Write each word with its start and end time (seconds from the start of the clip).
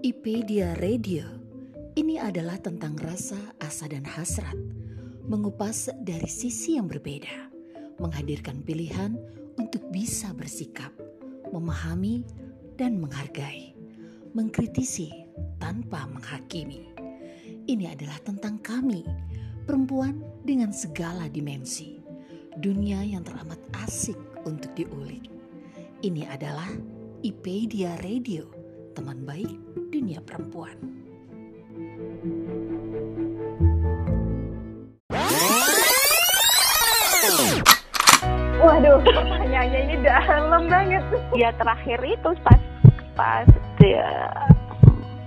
IPedia 0.00 0.80
Radio. 0.80 1.28
Ini 1.92 2.24
adalah 2.24 2.56
tentang 2.56 2.96
rasa, 3.04 3.36
asa, 3.60 3.84
dan 3.84 4.00
hasrat, 4.08 4.56
mengupas 5.28 5.92
dari 6.00 6.24
sisi 6.24 6.80
yang 6.80 6.88
berbeda, 6.88 7.52
menghadirkan 8.00 8.64
pilihan 8.64 9.20
untuk 9.60 9.84
bisa 9.92 10.32
bersikap, 10.32 10.88
memahami, 11.52 12.24
dan 12.80 12.96
menghargai, 12.96 13.76
mengkritisi 14.32 15.12
tanpa 15.60 16.08
menghakimi. 16.08 16.88
Ini 17.68 17.92
adalah 17.92 18.24
tentang 18.24 18.56
kami, 18.64 19.04
perempuan 19.68 20.24
dengan 20.48 20.72
segala 20.72 21.28
dimensi, 21.28 22.00
dunia 22.56 23.04
yang 23.04 23.20
teramat 23.20 23.60
asik 23.84 24.16
untuk 24.48 24.72
diulik. 24.72 25.28
Ini 26.00 26.24
adalah 26.24 26.72
IPedia 27.20 28.00
Radio, 28.00 28.59
teman 28.94 29.18
baik 29.26 29.50
dunia 29.90 30.18
perempuan. 30.22 30.74
Waduh, 38.60 39.00
pertanyaannya 39.00 39.80
ini 39.88 39.96
dalam 40.04 40.68
banget. 40.68 41.04
Ya 41.32 41.48
terakhir 41.56 41.98
itu 42.04 42.30
pas 42.44 42.60
pas 43.16 43.48
dia 43.80 44.08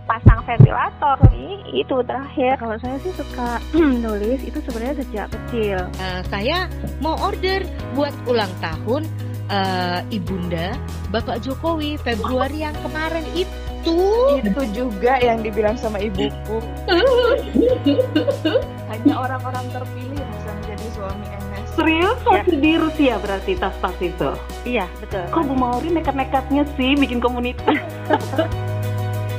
pasang 0.05 0.45
ventilator 0.45 1.17
nih 1.33 1.57
itu 1.73 1.95
terakhir. 2.05 2.61
Kalau 2.61 2.77
saya 2.77 2.97
sih 3.01 3.13
suka 3.17 3.57
nulis 4.05 4.39
itu 4.45 4.59
sebenarnya 4.61 4.95
sejak 5.01 5.27
kecil. 5.33 5.79
Uh, 5.97 6.21
saya 6.29 6.69
mau 7.01 7.17
order 7.25 7.65
buat 7.97 8.13
ulang 8.29 8.51
tahun 8.61 9.09
uh, 9.49 9.99
ibunda 10.13 10.77
Bapak 11.09 11.41
Jokowi 11.41 11.97
Februari 12.01 12.61
yang 12.61 12.75
kemarin 12.85 13.25
itu. 13.33 13.62
Itu 13.83 14.61
juga 14.71 15.19
yang 15.19 15.43
dibilang 15.43 15.75
sama 15.75 15.99
ibuku. 15.99 16.63
Hanya 18.91 19.13
orang-orang 19.19 19.65
terpilih 19.73 20.15
yang 20.15 20.31
bisa 20.37 20.49
menjadi 20.55 20.87
suami 20.95 21.25
MS. 21.27 21.67
Serius 21.73 22.19
waktu 22.23 22.53
di 22.61 22.71
Rusia 22.77 23.17
berarti 23.17 23.57
tas-tas 23.57 23.97
itu? 23.99 24.31
Iya, 24.63 24.85
betul. 25.01 25.25
Kok 25.33 25.43
Bu 25.49 25.55
Mauri 25.57 25.89
nekat-nekatnya 25.91 26.63
sih 26.77 26.93
bikin 26.95 27.17
komunitas? 27.17 27.81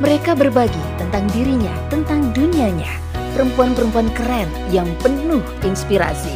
Mereka 0.02 0.34
berbagi 0.34 0.82
tentang 0.98 1.30
dirinya, 1.30 1.70
tentang 1.86 2.34
dunianya. 2.34 2.90
Perempuan-perempuan 3.38 4.10
keren 4.14 4.50
yang 4.74 4.86
penuh 5.02 5.42
inspirasi. 5.62 6.34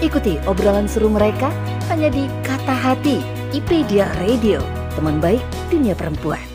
Ikuti 0.00 0.40
obrolan 0.48 0.88
seru 0.88 1.12
mereka 1.12 1.52
hanya 1.92 2.08
di 2.08 2.24
Kata 2.44 2.72
Hati, 2.72 3.20
IPedia 3.52 4.08
Radio, 4.24 4.64
teman 4.96 5.20
baik 5.20 5.44
dunia 5.68 5.92
perempuan. 5.92 6.53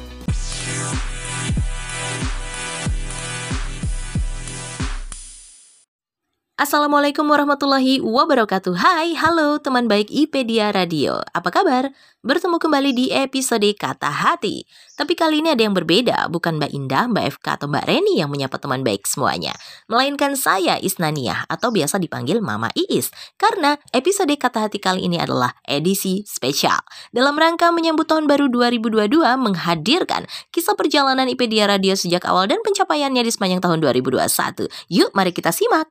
Assalamualaikum 6.59 7.23
warahmatullahi 7.23 8.03
wabarakatuh. 8.03 8.75
Hai, 8.83 9.15
halo 9.15 9.63
teman 9.63 9.88
baik 9.88 10.11
IPedia 10.11 10.75
Radio. 10.75 11.23
Apa 11.31 11.55
kabar? 11.55 11.88
Bertemu 12.19 12.59
kembali 12.59 12.91
di 12.91 13.05
episode 13.15 13.63
Kata 13.79 14.11
Hati. 14.11 14.67
Tapi 14.99 15.15
kali 15.15 15.39
ini 15.39 15.55
ada 15.55 15.63
yang 15.63 15.71
berbeda 15.71 16.27
Bukan 16.27 16.59
Mbak 16.59 16.71
Indah, 16.75 17.07
Mbak 17.07 17.39
FK 17.39 17.63
atau 17.63 17.71
Mbak 17.71 17.85
Reni 17.87 18.19
yang 18.19 18.27
menyapa 18.27 18.59
teman 18.59 18.83
baik 18.83 19.07
semuanya. 19.07 19.55
Melainkan 19.87 20.35
saya 20.35 20.75
Isnaniah 20.83 21.47
atau 21.47 21.71
biasa 21.71 21.95
dipanggil 21.95 22.43
Mama 22.43 22.67
Iis. 22.75 23.07
Karena 23.39 23.80
episode 23.95 24.35
Kata 24.35 24.67
Hati 24.67 24.83
kali 24.83 25.07
ini 25.07 25.15
adalah 25.15 25.55
edisi 25.63 26.27
spesial. 26.27 26.83
Dalam 27.15 27.39
rangka 27.39 27.71
menyambut 27.71 28.11
tahun 28.11 28.27
baru 28.27 28.52
2022 28.52 29.07
Menghadirkan 29.39 30.27
kisah 30.52 30.75
perjalanan 30.75 31.31
IPedia 31.31 31.71
Radio 31.71 31.95
sejak 31.95 32.27
awal 32.27 32.52
dan 32.52 32.59
pencapaiannya 32.67 33.23
di 33.23 33.31
sepanjang 33.31 33.63
tahun 33.63 33.80
2021 33.80 34.67
Yuk 34.91 35.15
mari 35.15 35.31
kita 35.31 35.55
simak 35.55 35.87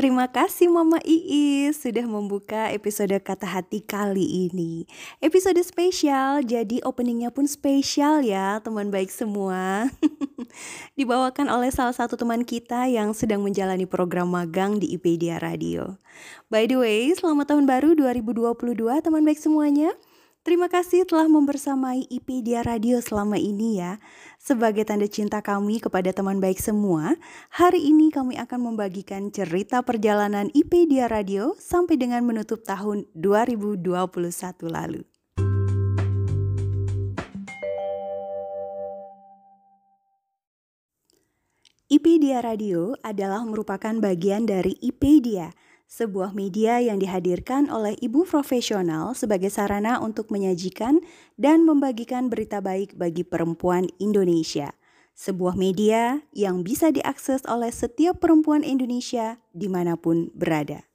Terima 0.00 0.24
kasih 0.32 0.72
Mama 0.72 0.96
Iis 1.04 1.84
sudah 1.84 2.08
membuka 2.08 2.72
episode 2.72 3.12
Kata 3.20 3.44
Hati 3.44 3.84
kali 3.84 4.48
ini. 4.48 4.88
Episode 5.20 5.60
spesial, 5.60 6.40
jadi 6.40 6.80
openingnya 6.88 7.28
pun 7.28 7.44
spesial 7.44 8.24
ya 8.24 8.64
teman 8.64 8.88
baik 8.88 9.12
semua. 9.12 9.92
Dibawakan 10.96 11.52
oleh 11.52 11.68
salah 11.68 11.92
satu 11.92 12.16
teman 12.16 12.48
kita 12.48 12.88
yang 12.88 13.12
sedang 13.12 13.44
menjalani 13.44 13.84
program 13.84 14.32
magang 14.32 14.80
di 14.80 14.96
IPedia 14.96 15.36
Radio. 15.36 16.00
By 16.48 16.64
the 16.64 16.80
way, 16.80 17.12
selamat 17.12 17.52
tahun 17.52 17.68
baru 17.68 17.92
2022 17.92 19.04
teman 19.04 19.20
baik 19.28 19.36
semuanya. 19.36 19.92
Terima 20.40 20.72
kasih 20.72 21.04
telah 21.04 21.28
membersamai 21.28 22.08
IPedia 22.08 22.64
Radio 22.64 22.96
selama 23.04 23.36
ini 23.36 23.76
ya. 23.76 24.00
Sebagai 24.40 24.88
tanda 24.88 25.04
cinta 25.04 25.44
kami 25.44 25.84
kepada 25.84 26.16
teman 26.16 26.40
baik 26.40 26.64
semua, 26.64 27.12
hari 27.52 27.92
ini 27.92 28.08
kami 28.08 28.40
akan 28.40 28.72
membagikan 28.72 29.28
cerita 29.28 29.84
perjalanan 29.84 30.48
IPedia 30.56 31.12
Radio 31.12 31.52
sampai 31.60 32.00
dengan 32.00 32.24
menutup 32.24 32.64
tahun 32.64 33.04
2021 33.12 33.84
lalu. 34.64 35.04
IPedia 41.92 42.40
Radio 42.40 42.96
adalah 43.04 43.44
merupakan 43.44 43.92
bagian 44.00 44.48
dari 44.48 44.72
IPedia, 44.80 45.52
sebuah 45.90 46.38
media 46.38 46.78
yang 46.78 47.02
dihadirkan 47.02 47.66
oleh 47.66 47.98
ibu 47.98 48.22
profesional 48.22 49.10
sebagai 49.18 49.50
sarana 49.50 49.98
untuk 49.98 50.30
menyajikan 50.30 51.02
dan 51.34 51.66
membagikan 51.66 52.30
berita 52.30 52.62
baik 52.62 52.94
bagi 52.94 53.26
perempuan 53.26 53.90
Indonesia. 53.98 54.70
Sebuah 55.18 55.58
media 55.58 56.22
yang 56.30 56.62
bisa 56.62 56.94
diakses 56.94 57.42
oleh 57.44 57.74
setiap 57.74 58.22
perempuan 58.22 58.62
Indonesia 58.62 59.42
di 59.50 59.66
mana 59.66 59.98
pun 59.98 60.30
berada. 60.32 60.86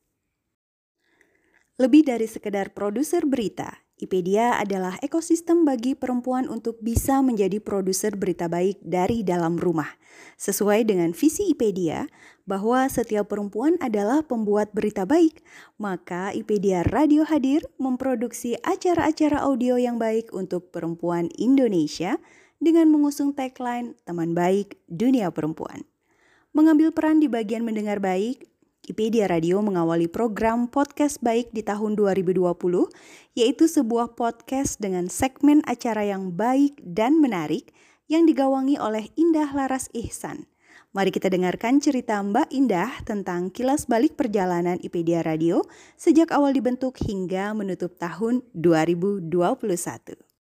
Lebih 1.76 2.08
dari 2.08 2.26
sekedar 2.26 2.72
produser 2.72 3.28
berita, 3.28 3.85
IPedia 3.96 4.60
adalah 4.60 5.00
ekosistem 5.00 5.64
bagi 5.64 5.96
perempuan 5.96 6.52
untuk 6.52 6.84
bisa 6.84 7.24
menjadi 7.24 7.64
produser 7.64 8.20
berita 8.20 8.52
baik 8.52 8.84
dari 8.84 9.24
dalam 9.24 9.56
rumah. 9.56 9.88
Sesuai 10.36 10.84
dengan 10.84 11.16
visi 11.16 11.56
IPedia 11.56 12.12
bahwa 12.44 12.92
setiap 12.92 13.32
perempuan 13.32 13.80
adalah 13.80 14.20
pembuat 14.28 14.76
berita 14.76 15.08
baik, 15.08 15.40
maka 15.80 16.36
IPedia 16.36 16.84
Radio 16.92 17.24
hadir 17.24 17.64
memproduksi 17.80 18.60
acara-acara 18.68 19.40
audio 19.40 19.80
yang 19.80 19.96
baik 19.96 20.36
untuk 20.36 20.76
perempuan 20.76 21.32
Indonesia 21.40 22.20
dengan 22.60 22.92
mengusung 22.92 23.32
tagline 23.32 23.96
Teman 24.04 24.36
Baik 24.36 24.76
Dunia 24.92 25.32
Perempuan. 25.32 25.88
Mengambil 26.52 26.92
peran 26.92 27.24
di 27.24 27.32
bagian 27.32 27.64
mendengar 27.64 28.04
baik, 28.04 28.48
IPedia 28.86 29.26
Radio 29.26 29.62
mengawali 29.66 30.06
program 30.06 30.70
podcast 30.70 31.18
baik 31.26 31.50
di 31.50 31.66
tahun 31.66 31.98
2020, 31.98 32.38
yaitu 33.34 33.66
sebuah 33.66 34.14
podcast 34.14 34.78
dengan 34.78 35.10
segmen 35.10 35.66
acara 35.66 36.06
yang 36.06 36.34
baik 36.34 36.78
dan 36.86 37.18
menarik 37.18 37.74
yang 38.06 38.30
digawangi 38.30 38.78
oleh 38.78 39.10
Indah 39.18 39.50
Laras 39.58 39.90
Ihsan. 39.98 40.46
Mari 40.96 41.12
kita 41.12 41.28
dengarkan 41.28 41.84
cerita 41.84 42.24
Mbak 42.24 42.54
Indah 42.56 42.92
tentang 43.04 43.52
kilas 43.52 43.84
balik 43.90 44.16
perjalanan 44.16 44.80
IPedia 44.80 45.26
Radio 45.26 45.66
sejak 46.00 46.32
awal 46.32 46.56
dibentuk 46.56 46.96
hingga 47.02 47.52
menutup 47.52 48.00
tahun 48.00 48.46
2021 48.56 50.35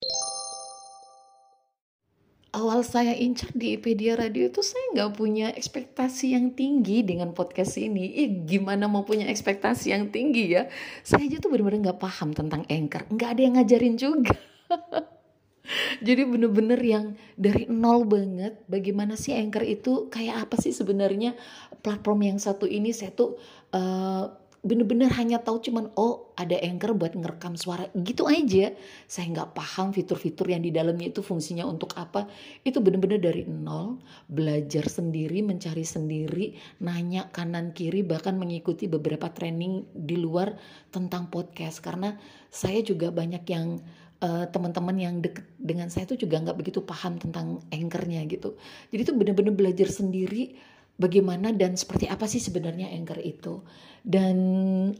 awal 2.55 2.87
saya 2.87 3.11
incar 3.11 3.51
di 3.51 3.75
IPedia 3.75 4.15
Radio 4.15 4.47
itu 4.47 4.63
saya 4.63 4.95
nggak 4.95 5.11
punya 5.19 5.51
ekspektasi 5.51 6.31
yang 6.31 6.55
tinggi 6.55 7.03
dengan 7.03 7.35
podcast 7.35 7.75
ini. 7.75 8.15
Ih, 8.15 8.47
gimana 8.47 8.87
mau 8.87 9.03
punya 9.03 9.27
ekspektasi 9.27 9.91
yang 9.91 10.07
tinggi 10.15 10.55
ya? 10.55 10.71
Saya 11.03 11.27
aja 11.27 11.43
tuh 11.43 11.51
benar-benar 11.51 11.91
nggak 11.91 11.99
paham 11.99 12.31
tentang 12.31 12.63
anchor. 12.71 13.03
Nggak 13.11 13.29
ada 13.35 13.41
yang 13.43 13.53
ngajarin 13.59 13.95
juga. 13.99 14.35
Jadi 16.05 16.21
bener-bener 16.29 16.79
yang 16.79 17.05
dari 17.35 17.65
nol 17.67 18.05
banget 18.05 18.63
bagaimana 18.69 19.17
sih 19.17 19.33
anchor 19.35 19.65
itu 19.65 20.07
kayak 20.13 20.47
apa 20.47 20.55
sih 20.61 20.71
sebenarnya 20.71 21.33
platform 21.81 22.29
yang 22.29 22.37
satu 22.37 22.69
ini 22.69 22.93
saya 22.93 23.11
tuh 23.11 23.35
uh, 23.73 24.44
bener-bener 24.65 25.13
hanya 25.13 25.37
tahu 25.37 25.61
cuman 25.61 25.93
oh 25.93 26.33
ada 26.33 26.57
anchor 26.57 26.97
buat 26.97 27.13
ngerekam 27.13 27.53
suara. 27.53 27.85
Gitu 27.93 28.25
aja. 28.25 28.73
Saya 29.05 29.25
nggak 29.29 29.53
paham 29.53 29.93
fitur-fitur 29.93 30.49
yang 30.49 30.65
di 30.65 30.73
dalamnya 30.73 31.13
itu 31.13 31.21
fungsinya 31.21 31.69
untuk 31.69 31.93
apa. 31.93 32.25
Itu 32.65 32.81
bener-bener 32.81 33.21
dari 33.21 33.45
nol 33.45 34.01
belajar 34.25 34.89
sendiri 34.89 35.45
mencari 35.45 35.85
sendiri 35.85 36.57
nanya 36.81 37.29
kanan 37.29 37.77
kiri 37.77 38.01
bahkan 38.01 38.41
mengikuti 38.41 38.89
beberapa 38.89 39.29
training 39.29 39.85
di 39.93 40.17
luar 40.17 40.57
tentang 40.89 41.29
podcast. 41.29 41.85
Karena 41.85 42.17
saya 42.49 42.81
juga 42.81 43.13
banyak 43.13 43.45
yang 43.45 43.77
uh, 44.25 44.49
teman-teman 44.49 44.97
yang 44.97 45.15
deket 45.21 45.45
dengan 45.61 45.93
saya 45.93 46.09
tuh 46.09 46.17
juga 46.17 46.41
nggak 46.41 46.57
begitu 46.57 46.81
paham 46.81 47.21
tentang 47.21 47.61
anchornya 47.69 48.25
gitu. 48.25 48.57
Jadi 48.89 49.01
itu 49.05 49.13
bener-bener 49.13 49.53
belajar 49.53 49.87
sendiri 49.93 50.57
bagaimana 50.95 51.51
dan 51.51 51.75
seperti 51.75 52.07
apa 52.07 52.25
sih 52.27 52.39
sebenarnya 52.39 52.91
anchor 52.91 53.19
itu. 53.19 53.63
Dan 54.05 54.37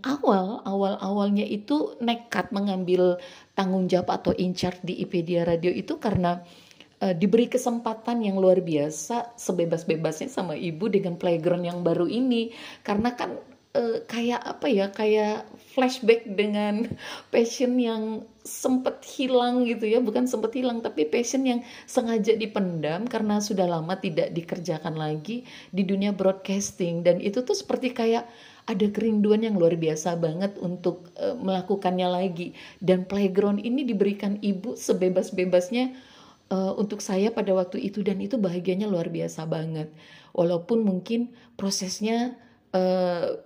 awal 0.01 0.65
awal 0.65 0.97
awalnya 0.97 1.45
itu 1.45 1.93
nekat 2.01 2.49
mengambil 2.49 3.21
tanggung 3.53 3.85
jawab 3.85 4.09
atau 4.17 4.33
in 4.35 4.57
charge 4.57 4.81
di 4.81 4.97
IPedia 5.05 5.45
Radio 5.45 5.69
itu 5.69 6.01
karena 6.01 6.41
uh, 7.05 7.13
diberi 7.13 7.45
kesempatan 7.45 8.25
yang 8.25 8.41
luar 8.41 8.65
biasa 8.65 9.37
sebebas-bebasnya 9.37 10.29
sama 10.33 10.57
ibu 10.57 10.89
dengan 10.89 11.21
playground 11.21 11.69
yang 11.69 11.79
baru 11.85 12.09
ini 12.09 12.49
karena 12.81 13.13
kan 13.13 13.37
uh, 13.75 13.97
kayak 14.07 14.41
apa 14.41 14.67
ya 14.71 14.87
kayak 14.95 15.43
flashback 15.75 16.23
dengan 16.23 16.87
passion 17.35 17.75
yang 17.75 18.23
sempat 18.47 19.03
hilang 19.03 19.67
gitu 19.67 19.83
ya. 19.85 19.99
Bukan 19.99 20.25
sempat 20.25 20.55
hilang 20.55 20.79
tapi 20.79 21.03
passion 21.03 21.43
yang 21.43 21.59
sengaja 21.85 22.39
dipendam 22.39 23.03
karena 23.05 23.43
sudah 23.43 23.67
lama 23.67 23.99
tidak 23.99 24.31
dikerjakan 24.31 24.95
lagi 24.95 25.43
di 25.75 25.83
dunia 25.83 26.15
broadcasting. 26.15 27.03
Dan 27.03 27.19
itu 27.19 27.43
tuh 27.43 27.57
seperti 27.57 27.91
kayak 27.91 28.23
ada 28.65 28.87
kerinduan 28.89 29.45
yang 29.45 29.59
luar 29.59 29.77
biasa 29.77 30.17
banget 30.17 30.57
untuk 30.57 31.11
uh, 31.19 31.35
melakukannya 31.35 32.07
lagi. 32.07 32.55
Dan 32.79 33.05
playground 33.05 33.61
ini 33.61 33.83
diberikan 33.83 34.39
ibu 34.41 34.73
sebebas-bebasnya 34.79 35.93
uh, 36.49 36.73
untuk 36.79 37.03
saya 37.03 37.29
pada 37.29 37.51
waktu 37.51 37.83
itu. 37.83 38.01
Dan 38.01 38.23
itu 38.23 38.39
bahagianya 38.39 38.87
luar 38.87 39.11
biasa 39.11 39.45
banget. 39.45 39.91
Walaupun 40.33 40.81
mungkin 40.81 41.35
prosesnya 41.55 42.35
uh, 42.73 43.44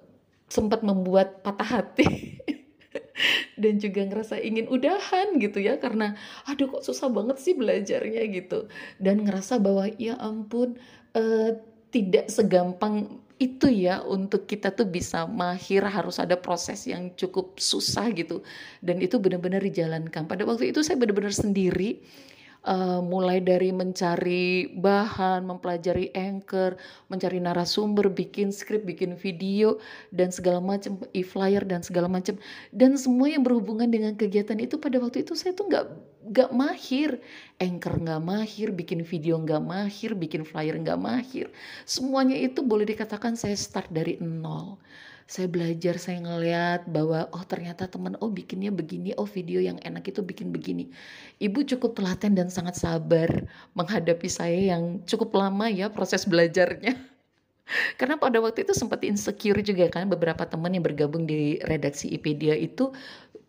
sempat 0.49 0.81
membuat 0.81 1.45
patah 1.45 1.79
hati 1.81 2.41
dan 3.61 3.77
juga 3.77 4.07
ngerasa 4.07 4.39
ingin 4.39 4.65
udahan 4.71 5.37
gitu 5.37 5.59
ya 5.59 5.77
karena 5.77 6.15
aduh 6.47 6.67
kok 6.71 6.83
susah 6.85 7.11
banget 7.11 7.37
sih 7.39 7.53
belajarnya 7.53 8.23
gitu. 8.33 8.67
Dan 8.97 9.27
ngerasa 9.27 9.61
bahwa 9.61 9.87
ya 9.99 10.17
ampun 10.17 10.79
uh, 11.13 11.51
tidak 11.89 12.29
segampang 12.29 13.21
itu 13.39 13.71
ya 13.71 14.03
untuk 14.03 14.43
kita 14.51 14.75
tuh 14.75 14.83
bisa 14.83 15.23
mahir 15.23 15.79
harus 15.87 16.19
ada 16.19 16.35
proses 16.35 16.83
yang 16.87 17.15
cukup 17.15 17.55
susah 17.55 18.11
gitu. 18.11 18.43
Dan 18.83 18.99
itu 18.99 19.15
benar-benar 19.15 19.63
dijalankan. 19.63 20.27
Pada 20.27 20.43
waktu 20.43 20.75
itu 20.75 20.83
saya 20.83 20.99
benar-benar 20.99 21.31
sendiri 21.31 22.03
uh, 22.65 22.99
mulai 22.99 23.39
dari 23.39 23.71
mencari 23.71 24.71
bahan, 24.75 25.45
mempelajari 25.47 26.11
anchor, 26.15 26.75
mencari 27.07 27.39
narasumber, 27.39 28.11
bikin 28.11 28.51
skrip, 28.51 28.83
bikin 28.83 29.15
video 29.15 29.79
dan 30.11 30.33
segala 30.33 30.59
macam 30.59 30.99
e-flyer 31.15 31.63
dan 31.63 31.85
segala 31.85 32.11
macam 32.11 32.35
dan 32.75 32.99
semua 32.99 33.31
yang 33.31 33.45
berhubungan 33.45 33.87
dengan 33.87 34.15
kegiatan 34.15 34.59
itu 34.59 34.75
pada 34.81 34.99
waktu 34.99 35.23
itu 35.23 35.35
saya 35.37 35.55
tuh 35.55 35.69
nggak 35.69 35.85
nggak 36.29 36.51
mahir, 36.51 37.23
anchor 37.63 37.95
nggak 37.95 38.21
mahir, 38.21 38.75
bikin 38.75 39.01
video 39.07 39.39
nggak 39.39 39.63
mahir, 39.63 40.11
bikin 40.13 40.43
flyer 40.43 40.75
nggak 40.75 40.99
mahir, 40.99 41.47
semuanya 41.87 42.35
itu 42.35 42.59
boleh 42.59 42.83
dikatakan 42.83 43.39
saya 43.39 43.55
start 43.55 43.87
dari 43.89 44.19
nol 44.19 44.77
saya 45.29 45.45
belajar 45.45 46.01
saya 46.01 46.25
ngeliat 46.25 46.89
bahwa 46.89 47.29
oh 47.29 47.45
ternyata 47.45 47.85
teman 47.85 48.17
oh 48.17 48.33
bikinnya 48.33 48.73
begini 48.73 49.13
oh 49.13 49.29
video 49.29 49.61
yang 49.61 49.77
enak 49.85 50.09
itu 50.09 50.25
bikin 50.25 50.49
begini. 50.49 50.89
Ibu 51.37 51.69
cukup 51.69 51.93
telaten 51.93 52.33
dan 52.33 52.49
sangat 52.49 52.81
sabar 52.81 53.45
menghadapi 53.77 54.25
saya 54.25 54.73
yang 54.73 55.05
cukup 55.05 55.37
lama 55.37 55.69
ya 55.69 55.93
proses 55.93 56.25
belajarnya. 56.25 56.97
Karena 58.01 58.17
pada 58.17 58.41
waktu 58.41 58.65
itu 58.65 58.73
sempat 58.73 59.05
insecure 59.05 59.61
juga 59.61 59.85
kan 59.93 60.09
beberapa 60.09 60.49
teman 60.49 60.73
yang 60.73 60.81
bergabung 60.81 61.29
di 61.29 61.61
redaksi 61.61 62.09
IPedia 62.09 62.57
itu 62.57 62.89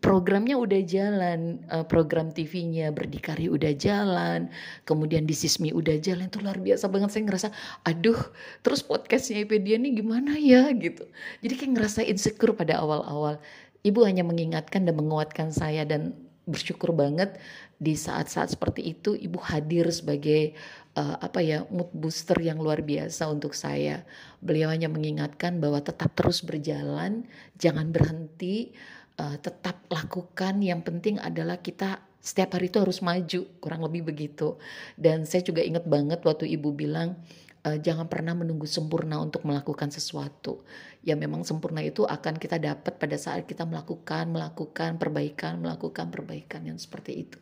programnya 0.01 0.57
udah 0.57 0.81
jalan, 0.81 1.61
uh, 1.69 1.85
program 1.85 2.33
TV-nya 2.33 2.89
Berdikari 2.89 3.47
udah 3.47 3.71
jalan, 3.77 4.49
kemudian 4.83 5.29
di 5.29 5.37
Sismi 5.37 5.69
udah 5.69 6.01
jalan, 6.01 6.27
itu 6.27 6.41
luar 6.41 6.57
biasa 6.57 6.89
banget. 6.89 7.09
Saya 7.13 7.23
ngerasa, 7.29 7.47
aduh, 7.85 8.19
terus 8.65 8.81
podcastnya 8.81 9.45
IPedia 9.45 9.77
ini 9.77 9.93
gimana 9.93 10.35
ya 10.41 10.73
gitu. 10.73 11.05
Jadi 11.45 11.53
kayak 11.53 11.71
ngerasa 11.77 12.01
insecure 12.03 12.57
pada 12.57 12.81
awal-awal. 12.81 13.37
Ibu 13.85 14.01
hanya 14.03 14.25
mengingatkan 14.25 14.89
dan 14.89 14.97
menguatkan 14.97 15.53
saya 15.53 15.85
dan 15.85 16.17
bersyukur 16.49 16.91
banget 16.91 17.37
di 17.77 17.93
saat-saat 17.93 18.53
seperti 18.57 18.93
itu 18.93 19.13
ibu 19.13 19.37
hadir 19.41 19.89
sebagai 19.89 20.57
uh, 20.97 21.17
apa 21.17 21.41
ya 21.41 21.65
mood 21.69 21.89
booster 21.93 22.37
yang 22.41 22.57
luar 22.61 22.81
biasa 22.81 23.29
untuk 23.29 23.53
saya. 23.53 24.05
Beliau 24.41 24.69
hanya 24.69 24.89
mengingatkan 24.89 25.61
bahwa 25.61 25.81
tetap 25.81 26.13
terus 26.17 26.41
berjalan, 26.41 27.25
jangan 27.57 27.89
berhenti 27.93 28.73
uh, 29.21 29.37
tetap 29.37 29.85
lakukan. 29.93 30.57
Yang 30.65 30.81
penting 30.89 31.15
adalah 31.21 31.61
kita 31.61 32.01
setiap 32.17 32.57
hari 32.57 32.73
itu 32.73 32.81
harus 32.81 33.05
maju, 33.05 33.41
kurang 33.61 33.81
lebih 33.85 34.09
begitu. 34.09 34.57
Dan 34.97 35.29
saya 35.29 35.45
juga 35.45 35.61
ingat 35.61 35.85
banget 35.85 36.25
waktu 36.25 36.49
ibu 36.49 36.73
bilang 36.73 37.21
uh, 37.65 37.77
jangan 37.77 38.09
pernah 38.09 38.33
menunggu 38.33 38.65
sempurna 38.65 39.21
untuk 39.21 39.45
melakukan 39.45 39.93
sesuatu. 39.93 40.65
Ya 41.05 41.17
memang 41.17 41.45
sempurna 41.45 41.81
itu 41.81 42.05
akan 42.05 42.37
kita 42.37 42.57
dapat 42.61 42.97
pada 42.97 43.17
saat 43.17 43.45
kita 43.45 43.65
melakukan, 43.65 44.29
melakukan 44.29 44.97
perbaikan, 44.97 45.61
melakukan 45.61 46.09
perbaikan 46.09 46.65
yang 46.65 46.77
seperti 46.77 47.25
itu. 47.29 47.37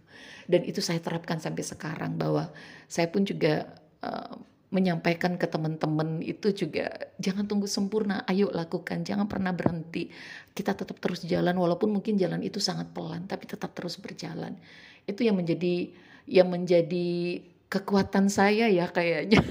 Dan 0.48 0.68
itu 0.68 0.84
saya 0.84 1.00
terapkan 1.00 1.40
sampai 1.40 1.64
sekarang 1.64 2.20
bahwa 2.20 2.52
saya 2.88 3.08
pun 3.08 3.24
juga 3.24 3.72
uh, 4.04 4.36
menyampaikan 4.70 5.34
ke 5.42 5.50
teman-teman 5.50 6.22
itu 6.22 6.54
juga 6.54 6.94
jangan 7.18 7.50
tunggu 7.50 7.66
sempurna, 7.66 8.22
ayo 8.30 8.54
lakukan, 8.54 9.02
jangan 9.02 9.26
pernah 9.26 9.50
berhenti. 9.50 10.14
Kita 10.54 10.78
tetap 10.78 11.02
terus 11.02 11.26
jalan 11.26 11.58
walaupun 11.58 11.90
mungkin 11.90 12.22
jalan 12.22 12.46
itu 12.46 12.62
sangat 12.62 12.94
pelan, 12.94 13.26
tapi 13.26 13.50
tetap 13.50 13.74
terus 13.74 13.98
berjalan. 13.98 14.54
Itu 15.10 15.26
yang 15.26 15.42
menjadi 15.42 15.90
yang 16.30 16.54
menjadi 16.54 17.42
kekuatan 17.74 18.30
saya 18.30 18.70
ya 18.70 18.86
kayaknya. 18.94 19.42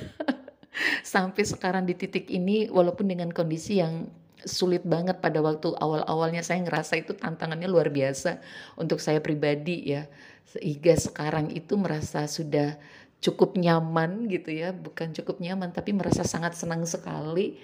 Sampai 1.03 1.43
sekarang 1.43 1.91
di 1.91 1.99
titik 1.99 2.31
ini 2.31 2.71
walaupun 2.71 3.11
dengan 3.11 3.35
kondisi 3.35 3.83
yang 3.83 4.07
sulit 4.47 4.87
banget 4.87 5.19
pada 5.19 5.43
waktu 5.43 5.75
awal-awalnya 5.75 6.47
saya 6.47 6.63
ngerasa 6.63 7.03
itu 7.03 7.19
tantangannya 7.19 7.67
luar 7.67 7.91
biasa 7.91 8.39
untuk 8.79 9.03
saya 9.03 9.19
pribadi 9.19 9.99
ya. 9.99 10.07
Sehingga 10.47 10.95
sekarang 10.95 11.51
itu 11.51 11.75
merasa 11.75 12.31
sudah 12.31 12.79
cukup 13.19 13.59
nyaman 13.59 14.31
gitu 14.31 14.55
ya, 14.55 14.71
bukan 14.71 15.11
cukup 15.11 15.43
nyaman 15.43 15.75
tapi 15.75 15.95
merasa 15.97 16.23
sangat 16.23 16.55
senang 16.55 16.87
sekali 16.87 17.59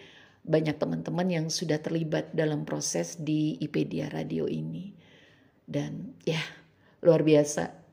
banyak 0.45 0.77
teman-teman 0.77 1.29
yang 1.31 1.47
sudah 1.49 1.81
terlibat 1.81 2.35
dalam 2.37 2.69
proses 2.69 3.17
di 3.17 3.57
IPedia 3.63 4.13
Radio 4.13 4.45
ini. 4.45 4.93
Dan 5.65 6.21
ya, 6.29 6.41
luar 7.01 7.25
biasa 7.25 7.84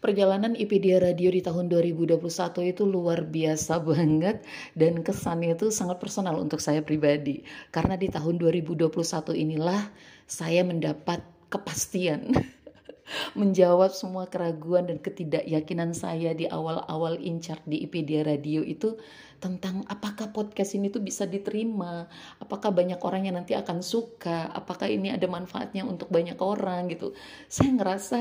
perjalanan 0.00 0.56
IPedia 0.56 0.96
Radio 0.98 1.28
di 1.28 1.44
tahun 1.44 1.68
2021 1.68 2.24
itu 2.72 2.82
luar 2.88 3.28
biasa 3.28 3.84
banget 3.84 4.40
dan 4.72 5.04
kesannya 5.04 5.54
itu 5.54 5.68
sangat 5.68 6.00
personal 6.00 6.40
untuk 6.40 6.58
saya 6.58 6.80
pribadi 6.80 7.44
karena 7.68 8.00
di 8.00 8.08
tahun 8.08 8.40
2021 8.40 8.88
inilah 9.36 9.92
saya 10.24 10.64
mendapat 10.64 11.20
kepastian 11.52 12.32
menjawab 13.40 13.92
semua 13.92 14.24
keraguan 14.30 14.88
dan 14.88 15.02
ketidakyakinan 15.02 15.92
saya 15.92 16.32
di 16.32 16.48
awal-awal 16.48 17.20
incar 17.20 17.60
di 17.68 17.84
IPedia 17.84 18.24
Radio 18.24 18.64
itu 18.64 18.96
tentang 19.40 19.82
apakah 19.88 20.30
podcast 20.30 20.76
ini 20.76 20.92
tuh 20.92 21.00
bisa 21.00 21.24
diterima, 21.24 22.06
apakah 22.38 22.70
banyak 22.70 23.00
orang 23.00 23.26
yang 23.26 23.40
nanti 23.40 23.56
akan 23.56 23.80
suka, 23.80 24.52
apakah 24.52 24.86
ini 24.86 25.10
ada 25.10 25.24
manfaatnya 25.26 25.82
untuk 25.82 26.12
banyak 26.12 26.36
orang 26.38 26.92
gitu. 26.92 27.16
Saya 27.48 27.72
ngerasa 27.72 28.18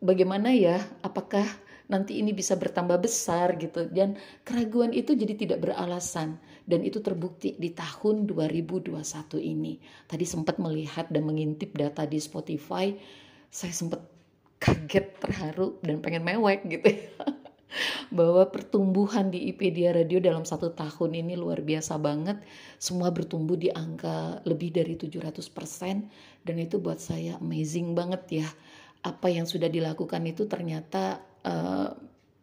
bagaimana 0.00 0.50
ya 0.52 0.80
apakah 1.04 1.44
nanti 1.90 2.22
ini 2.22 2.30
bisa 2.30 2.54
bertambah 2.54 3.02
besar 3.02 3.58
gitu. 3.58 3.90
Dan 3.90 4.14
keraguan 4.46 4.94
itu 4.94 5.12
jadi 5.12 5.34
tidak 5.34 5.66
beralasan. 5.66 6.38
Dan 6.64 6.86
itu 6.86 7.02
terbukti 7.02 7.58
di 7.58 7.74
tahun 7.74 8.30
2021 8.30 8.94
ini. 9.42 9.82
Tadi 10.06 10.24
sempat 10.24 10.62
melihat 10.62 11.10
dan 11.10 11.26
mengintip 11.26 11.74
data 11.74 12.06
di 12.06 12.22
Spotify. 12.22 12.94
Saya 13.50 13.74
sempat 13.74 14.06
kaget 14.62 15.18
terharu 15.18 15.82
dan 15.82 15.98
pengen 15.98 16.22
mewek 16.22 16.62
gitu 16.70 16.94
ya. 16.94 17.04
bahwa 18.10 18.50
pertumbuhan 18.50 19.30
di 19.30 19.50
IPedia 19.50 19.94
Radio 19.94 20.18
dalam 20.18 20.42
satu 20.42 20.74
tahun 20.74 21.22
ini 21.26 21.34
luar 21.38 21.62
biasa 21.62 21.98
banget. 21.98 22.42
Semua 22.78 23.10
bertumbuh 23.10 23.58
di 23.58 23.70
angka 23.70 24.42
lebih 24.46 24.74
dari 24.74 24.94
700% 24.94 26.46
dan 26.46 26.56
itu 26.58 26.78
buat 26.82 26.98
saya 26.98 27.38
amazing 27.38 27.94
banget 27.94 28.42
ya 28.42 28.48
apa 29.00 29.32
yang 29.32 29.48
sudah 29.48 29.72
dilakukan 29.72 30.22
itu 30.28 30.44
ternyata 30.44 31.20
uh, 31.44 31.90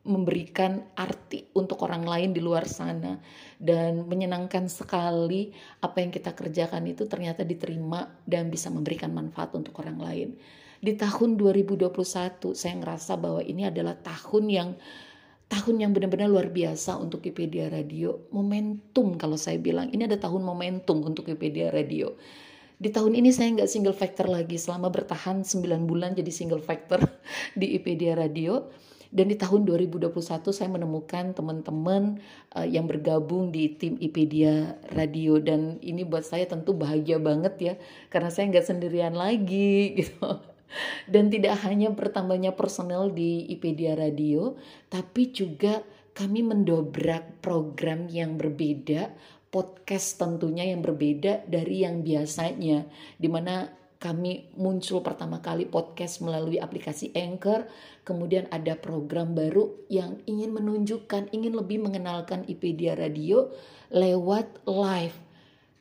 memberikan 0.07 0.87
arti 0.95 1.51
untuk 1.53 1.83
orang 1.83 2.07
lain 2.07 2.31
di 2.31 2.39
luar 2.39 2.63
sana 2.63 3.19
dan 3.59 4.07
menyenangkan 4.07 4.71
sekali 4.71 5.51
apa 5.83 5.99
yang 5.99 6.15
kita 6.15 6.31
kerjakan 6.31 6.87
itu 6.87 7.03
ternyata 7.11 7.43
diterima 7.43 8.07
dan 8.23 8.47
bisa 8.47 8.71
memberikan 8.71 9.11
manfaat 9.11 9.51
untuk 9.53 9.75
orang 9.83 9.99
lain. 9.99 10.29
Di 10.79 10.95
tahun 10.95 11.35
2021 11.35 11.91
saya 12.55 12.73
ngerasa 12.79 13.19
bahwa 13.19 13.43
ini 13.43 13.67
adalah 13.67 13.99
tahun 13.99 14.45
yang 14.47 14.69
tahun 15.47 15.75
yang 15.79 15.91
benar-benar 15.91 16.27
luar 16.31 16.47
biasa 16.51 16.95
untuk 16.99 17.23
Wikipedia 17.23 17.67
Radio. 17.67 18.31
Momentum 18.31 19.19
kalau 19.19 19.35
saya 19.35 19.59
bilang 19.59 19.91
ini 19.91 20.07
ada 20.07 20.15
tahun 20.15 20.39
momentum 20.39 21.03
untuk 21.03 21.27
Wikipedia 21.27 21.67
Radio 21.67 22.15
Di 22.77 22.93
tahun 22.93 23.17
ini 23.17 23.33
saya 23.33 23.57
nggak 23.57 23.69
single 23.69 23.97
factor 23.97 24.29
lagi 24.29 24.53
selama 24.53 24.93
bertahan 24.93 25.41
9 25.41 25.89
bulan 25.89 26.13
jadi 26.13 26.29
single 26.29 26.61
factor 26.61 27.01
di 27.59 27.73
IPedia 27.73 28.13
Radio. 28.13 28.69
Dan 29.07 29.31
di 29.31 29.39
tahun 29.39 29.63
2021 29.63 30.11
saya 30.51 30.67
menemukan 30.67 31.31
teman-teman 31.31 32.19
uh, 32.53 32.67
yang 32.67 32.91
bergabung 32.91 33.55
di 33.55 33.71
tim 33.71 33.95
IPedia 33.97 34.75
Radio 34.91 35.39
dan 35.39 35.79
ini 35.79 36.03
buat 36.03 36.27
saya 36.27 36.43
tentu 36.43 36.75
bahagia 36.75 37.15
banget 37.15 37.55
ya 37.55 37.73
karena 38.11 38.27
saya 38.27 38.51
nggak 38.51 38.67
sendirian 38.67 39.15
lagi 39.15 39.89
gitu. 40.03 40.43
Dan 41.07 41.31
tidak 41.31 41.63
hanya 41.63 41.87
bertambahnya 41.95 42.51
personel 42.51 43.07
di 43.15 43.47
IPedia 43.47 43.95
Radio, 43.95 44.59
tapi 44.91 45.31
juga 45.31 45.79
kami 46.11 46.43
mendobrak 46.43 47.45
program 47.45 48.11
yang 48.11 48.35
berbeda, 48.35 49.13
podcast 49.47 50.19
tentunya 50.19 50.67
yang 50.67 50.83
berbeda 50.83 51.47
dari 51.47 51.87
yang 51.87 52.03
biasanya, 52.03 52.87
di 53.15 53.29
mana 53.31 53.71
kami 53.97 54.53
muncul 54.53 55.01
pertama 55.01 55.41
kali 55.41 55.65
podcast 55.65 56.21
melalui 56.21 56.61
aplikasi 56.61 57.09
Anchor, 57.17 57.65
kemudian 58.05 58.45
ada 58.53 58.77
program 58.77 59.33
baru 59.33 59.73
yang 59.89 60.21
ingin 60.29 60.53
menunjukkan, 60.53 61.33
ingin 61.33 61.57
lebih 61.57 61.81
mengenalkan 61.81 62.45
IPedia 62.45 62.93
Radio 62.93 63.49
lewat 63.89 64.69
live. 64.69 65.17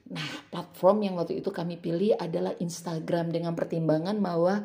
Nah, 0.06 0.30
platform 0.49 1.04
yang 1.04 1.14
waktu 1.18 1.44
itu 1.44 1.50
kami 1.52 1.76
pilih 1.76 2.16
adalah 2.16 2.54
Instagram 2.56 3.35
dengan 3.35 3.52
pertimbangan 3.52 4.16
bahwa 4.23 4.64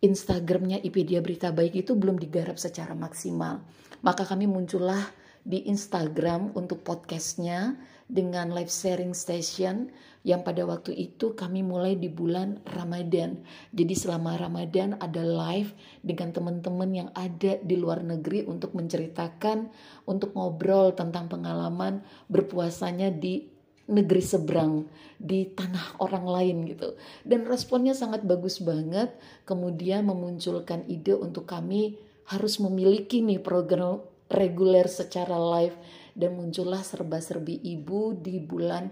Instagramnya 0.00 0.82
IPedia 0.84 1.24
Berita 1.24 1.54
Baik 1.54 1.86
itu 1.86 1.92
belum 1.96 2.20
digarap 2.20 2.60
secara 2.60 2.92
maksimal. 2.92 3.64
Maka 4.00 4.24
kami 4.28 4.48
muncullah 4.48 5.12
di 5.44 5.64
Instagram 5.68 6.52
untuk 6.52 6.84
podcastnya 6.84 7.78
dengan 8.10 8.50
live 8.50 8.68
sharing 8.68 9.14
station 9.14 9.88
yang 10.20 10.44
pada 10.44 10.68
waktu 10.68 10.92
itu 10.92 11.32
kami 11.32 11.64
mulai 11.64 11.96
di 11.96 12.12
bulan 12.12 12.60
Ramadan. 12.68 13.40
Jadi 13.72 13.94
selama 13.96 14.36
Ramadan 14.36 15.00
ada 15.00 15.24
live 15.24 15.72
dengan 16.04 16.34
teman-teman 16.34 16.90
yang 16.92 17.08
ada 17.16 17.56
di 17.62 17.76
luar 17.80 18.04
negeri 18.04 18.44
untuk 18.44 18.76
menceritakan, 18.76 19.72
untuk 20.04 20.36
ngobrol 20.36 20.92
tentang 20.92 21.30
pengalaman 21.32 22.04
berpuasanya 22.28 23.08
di 23.08 23.48
negeri 23.90 24.22
seberang 24.22 24.86
di 25.18 25.50
tanah 25.50 25.98
orang 25.98 26.24
lain 26.24 26.56
gitu 26.70 26.94
dan 27.26 27.42
responnya 27.42 27.90
sangat 27.90 28.22
bagus 28.22 28.62
banget 28.62 29.10
kemudian 29.42 30.06
memunculkan 30.06 30.86
ide 30.86 31.18
untuk 31.18 31.50
kami 31.50 31.98
harus 32.30 32.62
memiliki 32.62 33.18
nih 33.18 33.42
program 33.42 33.98
reguler 34.30 34.86
secara 34.86 35.34
live 35.34 35.74
dan 36.14 36.38
muncullah 36.38 36.80
serba-serbi 36.80 37.58
ibu 37.66 38.14
di 38.14 38.38
bulan 38.38 38.90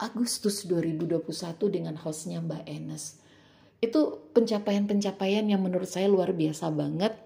Agustus 0.00 0.64
2021 0.64 1.24
dengan 1.68 1.96
hostnya 2.00 2.40
Mbak 2.40 2.64
Enes. 2.68 3.20
Itu 3.80 4.32
pencapaian-pencapaian 4.36 5.48
yang 5.48 5.60
menurut 5.64 5.88
saya 5.88 6.08
luar 6.08 6.36
biasa 6.36 6.68
banget 6.72 7.16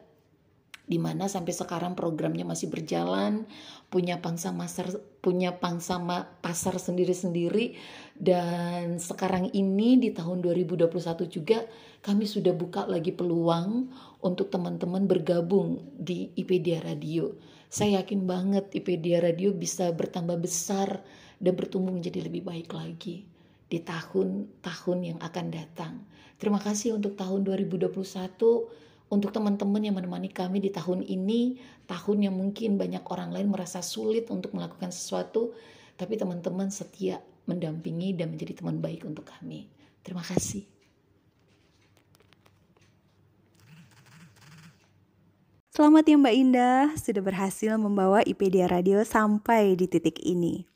di 0.85 1.01
mana 1.01 1.25
sampai 1.33 1.57
sekarang 1.57 1.97
programnya 1.97 2.45
masih 2.45 2.69
berjalan, 2.69 3.49
punya 3.89 4.21
pangsa 4.21 4.53
pasar 4.53 4.93
punya 5.25 5.57
pangsa 5.57 5.97
pasar 6.45 6.77
sendiri-sendiri 6.77 7.73
dan 8.21 9.01
sekarang 9.01 9.49
ini 9.57 9.97
di 9.97 10.13
tahun 10.13 10.45
2021 10.45 10.93
juga 11.33 11.65
kami 12.05 12.29
sudah 12.29 12.53
buka 12.53 12.85
lagi 12.85 13.17
peluang 13.17 13.89
untuk 14.21 14.53
teman-teman 14.53 15.09
bergabung 15.09 15.81
di 15.97 16.29
IPedia 16.37 16.85
Radio. 16.85 17.33
Saya 17.73 18.05
yakin 18.05 18.29
banget 18.29 18.69
IPedia 18.77 19.25
Radio 19.25 19.57
bisa 19.57 19.89
bertambah 19.89 20.37
besar 20.37 21.01
dan 21.41 21.57
bertumbuh 21.57 21.97
menjadi 21.97 22.29
lebih 22.29 22.45
baik 22.45 22.77
lagi 22.77 23.25
di 23.73 23.81
tahun-tahun 23.81 24.99
yang 25.01 25.19
akan 25.25 25.47
datang. 25.49 26.05
Terima 26.37 26.61
kasih 26.61 27.01
untuk 27.01 27.17
tahun 27.17 27.49
2021 27.49 28.85
untuk 29.13 29.31
teman-teman 29.31 29.85
yang 29.85 29.97
menemani 29.97 30.33
kami 30.33 30.65
di 30.65 30.73
tahun 30.73 31.05
ini, 31.05 31.61
tahun 31.85 32.31
yang 32.31 32.35
mungkin 32.35 32.81
banyak 32.81 33.05
orang 33.09 33.31
lain 33.31 33.53
merasa 33.53 33.85
sulit 33.85 34.27
untuk 34.33 34.57
melakukan 34.57 34.91
sesuatu, 34.91 35.53
tapi 35.95 36.17
teman-teman 36.19 36.73
setia 36.73 37.21
mendampingi 37.45 38.17
dan 38.17 38.33
menjadi 38.33 38.65
teman 38.65 38.81
baik 38.81 39.05
untuk 39.05 39.29
kami. 39.29 39.69
Terima 40.01 40.25
kasih. 40.25 40.65
Selamat 45.75 46.07
ya 46.07 46.15
Mbak 46.15 46.37
Indah, 46.39 46.83
sudah 46.95 47.19
berhasil 47.19 47.75
membawa 47.75 48.23
IPedia 48.23 48.71
Radio 48.71 49.03
sampai 49.03 49.75
di 49.75 49.91
titik 49.91 50.23
ini. 50.23 50.71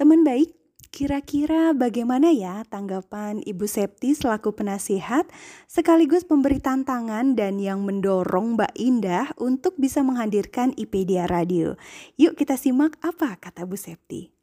Teman 0.00 0.24
baik, 0.24 0.56
Kira-kira 0.90 1.70
bagaimana 1.70 2.34
ya 2.34 2.66
tanggapan 2.66 3.46
Ibu 3.46 3.62
Septi 3.70 4.10
selaku 4.10 4.58
penasihat 4.58 5.22
sekaligus 5.70 6.26
pemberi 6.26 6.58
tantangan 6.58 7.38
dan 7.38 7.62
yang 7.62 7.86
mendorong 7.86 8.58
Mbak 8.58 8.74
Indah 8.74 9.30
untuk 9.38 9.78
bisa 9.78 10.02
menghadirkan 10.02 10.74
IPedia 10.74 11.30
Radio. 11.30 11.78
Yuk 12.18 12.34
kita 12.34 12.58
simak 12.58 12.98
apa 13.06 13.38
kata 13.38 13.70
Bu 13.70 13.78
Septi. 13.78 14.34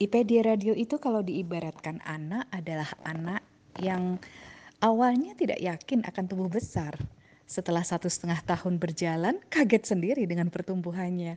IPedia 0.00 0.48
Radio 0.48 0.72
itu 0.72 0.96
kalau 0.96 1.20
diibaratkan 1.20 2.00
anak 2.08 2.48
adalah 2.48 2.88
anak 3.04 3.44
yang 3.84 4.16
awalnya 4.80 5.36
tidak 5.36 5.60
yakin 5.60 6.08
akan 6.08 6.24
tumbuh 6.24 6.48
besar. 6.48 6.96
Setelah 7.44 7.84
satu 7.84 8.08
setengah 8.08 8.40
tahun 8.48 8.80
berjalan, 8.80 9.44
kaget 9.52 9.92
sendiri 9.92 10.24
dengan 10.24 10.48
pertumbuhannya 10.48 11.36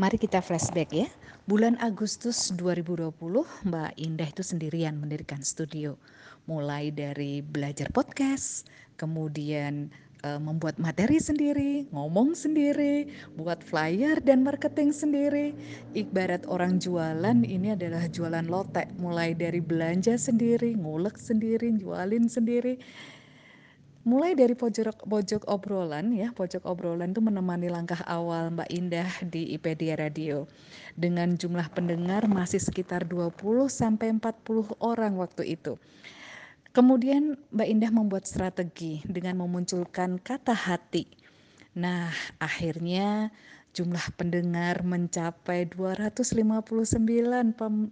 Mari 0.00 0.16
kita 0.16 0.40
flashback 0.40 0.96
ya. 0.96 1.12
Bulan 1.44 1.76
Agustus 1.76 2.56
2020, 2.56 3.12
Mbak 3.68 3.92
Indah 4.00 4.32
itu 4.32 4.40
sendirian 4.40 4.96
mendirikan 4.96 5.44
studio. 5.44 6.00
Mulai 6.48 6.88
dari 6.88 7.44
belajar 7.44 7.92
podcast, 7.92 8.64
kemudian 8.96 9.92
uh, 10.24 10.40
membuat 10.40 10.80
materi 10.80 11.20
sendiri, 11.20 11.84
ngomong 11.92 12.32
sendiri, 12.32 13.12
buat 13.36 13.60
flyer 13.60 14.24
dan 14.24 14.40
marketing 14.40 14.88
sendiri. 14.88 15.52
Ibarat 15.92 16.48
orang 16.48 16.80
jualan 16.80 17.44
ini 17.44 17.76
adalah 17.76 18.08
jualan 18.08 18.48
lotek, 18.48 18.88
mulai 18.96 19.36
dari 19.36 19.60
belanja 19.60 20.16
sendiri, 20.16 20.80
ngulek 20.80 21.20
sendiri, 21.20 21.76
jualin 21.76 22.24
sendiri 22.24 22.80
mulai 24.10 24.34
dari 24.34 24.58
pojok 24.58 25.06
pojok 25.06 25.46
obrolan 25.46 26.10
ya 26.10 26.34
pojok 26.34 26.66
obrolan 26.66 27.14
itu 27.14 27.22
menemani 27.22 27.70
langkah 27.70 28.02
awal 28.10 28.50
Mbak 28.50 28.70
Indah 28.74 29.10
di 29.22 29.54
IPedia 29.54 29.94
Radio 29.94 30.50
dengan 30.98 31.38
jumlah 31.38 31.70
pendengar 31.70 32.26
masih 32.26 32.58
sekitar 32.58 33.06
20 33.06 33.38
sampai 33.70 34.10
40 34.18 34.74
orang 34.82 35.14
waktu 35.14 35.54
itu. 35.54 35.78
Kemudian 36.74 37.38
Mbak 37.54 37.68
Indah 37.70 37.92
membuat 37.94 38.26
strategi 38.26 38.98
dengan 39.06 39.38
memunculkan 39.46 40.18
kata 40.18 40.58
hati. 40.58 41.06
Nah, 41.78 42.10
akhirnya 42.42 43.30
Jumlah 43.70 44.02
pendengar 44.18 44.82
mencapai 44.82 45.62
259 45.70 46.90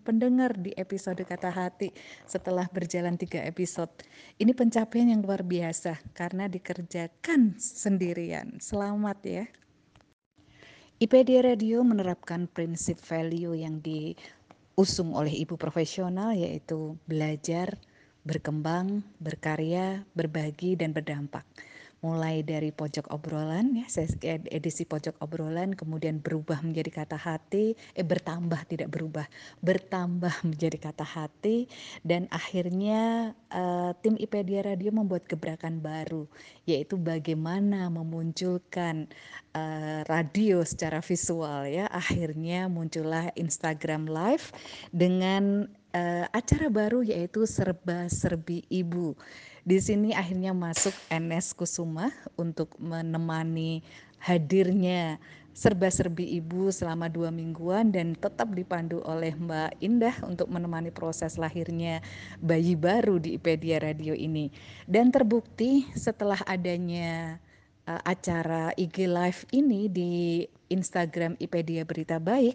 pendengar 0.02 0.50
di 0.58 0.74
episode 0.74 1.22
Kata 1.22 1.54
Hati 1.54 1.94
setelah 2.26 2.66
berjalan 2.66 3.14
tiga 3.14 3.46
episode. 3.46 3.94
Ini 4.42 4.58
pencapaian 4.58 5.06
yang 5.06 5.22
luar 5.22 5.46
biasa 5.46 6.02
karena 6.18 6.50
dikerjakan 6.50 7.54
sendirian. 7.62 8.58
Selamat 8.58 9.22
ya. 9.22 9.46
IPD 10.98 11.46
Radio 11.46 11.86
menerapkan 11.86 12.50
prinsip 12.50 12.98
value 12.98 13.54
yang 13.54 13.78
diusung 13.78 15.14
oleh 15.14 15.30
ibu 15.30 15.54
profesional 15.54 16.34
yaitu 16.34 16.98
belajar, 17.06 17.78
berkembang, 18.26 19.06
berkarya, 19.22 20.02
berbagi, 20.18 20.74
dan 20.74 20.90
berdampak 20.90 21.46
mulai 21.98 22.46
dari 22.46 22.70
pojok 22.70 23.10
obrolan 23.10 23.74
ya 23.74 23.86
edisi 24.54 24.86
pojok 24.86 25.18
obrolan 25.18 25.74
kemudian 25.74 26.22
berubah 26.22 26.62
menjadi 26.62 27.02
kata 27.02 27.18
hati 27.18 27.74
eh 27.98 28.06
bertambah 28.06 28.62
tidak 28.70 28.94
berubah 28.94 29.26
bertambah 29.62 30.30
menjadi 30.48 30.78
kata 30.78 31.02
hati 31.02 31.66
dan 32.06 32.30
akhirnya 32.30 33.34
uh, 33.50 33.90
tim 33.98 34.14
IPedia 34.14 34.62
Radio 34.62 34.94
membuat 34.94 35.26
gebrakan 35.26 35.82
baru 35.82 36.30
yaitu 36.68 37.00
bagaimana 37.00 37.88
memunculkan 37.88 39.08
uh, 39.56 40.00
radio 40.06 40.62
secara 40.62 41.00
visual 41.00 41.64
ya. 41.64 41.88
Akhirnya 41.88 42.68
muncullah 42.68 43.32
Instagram 43.34 44.04
live 44.04 44.52
dengan 44.92 45.68
uh, 45.94 46.26
acara 46.32 46.68
baru 46.68 47.04
yaitu 47.04 47.44
serba 47.44 48.08
serbi 48.10 48.64
ibu 48.68 49.14
di 49.68 49.76
sini 49.80 50.16
akhirnya 50.16 50.56
masuk 50.56 50.96
NS 51.12 51.52
Kusuma 51.52 52.08
untuk 52.40 52.72
menemani 52.80 53.84
hadirnya 54.16 55.20
serba-serbi 55.58 56.38
ibu 56.38 56.70
selama 56.70 57.10
dua 57.10 57.34
mingguan 57.34 57.90
dan 57.90 58.14
tetap 58.14 58.54
dipandu 58.54 59.02
oleh 59.02 59.34
Mbak 59.34 59.82
Indah 59.82 60.14
untuk 60.22 60.46
menemani 60.46 60.94
proses 60.94 61.34
lahirnya 61.34 61.98
bayi 62.38 62.78
baru 62.78 63.18
di 63.18 63.34
IPedia 63.34 63.82
Radio 63.82 64.14
ini. 64.14 64.54
Dan 64.86 65.10
terbukti 65.10 65.82
setelah 65.98 66.38
adanya 66.46 67.42
uh, 67.90 67.98
acara 68.06 68.70
IG 68.78 69.10
Live 69.10 69.42
ini 69.50 69.90
di 69.90 70.12
Instagram 70.70 71.34
IPedia 71.42 71.82
Berita 71.82 72.22
Baik, 72.22 72.54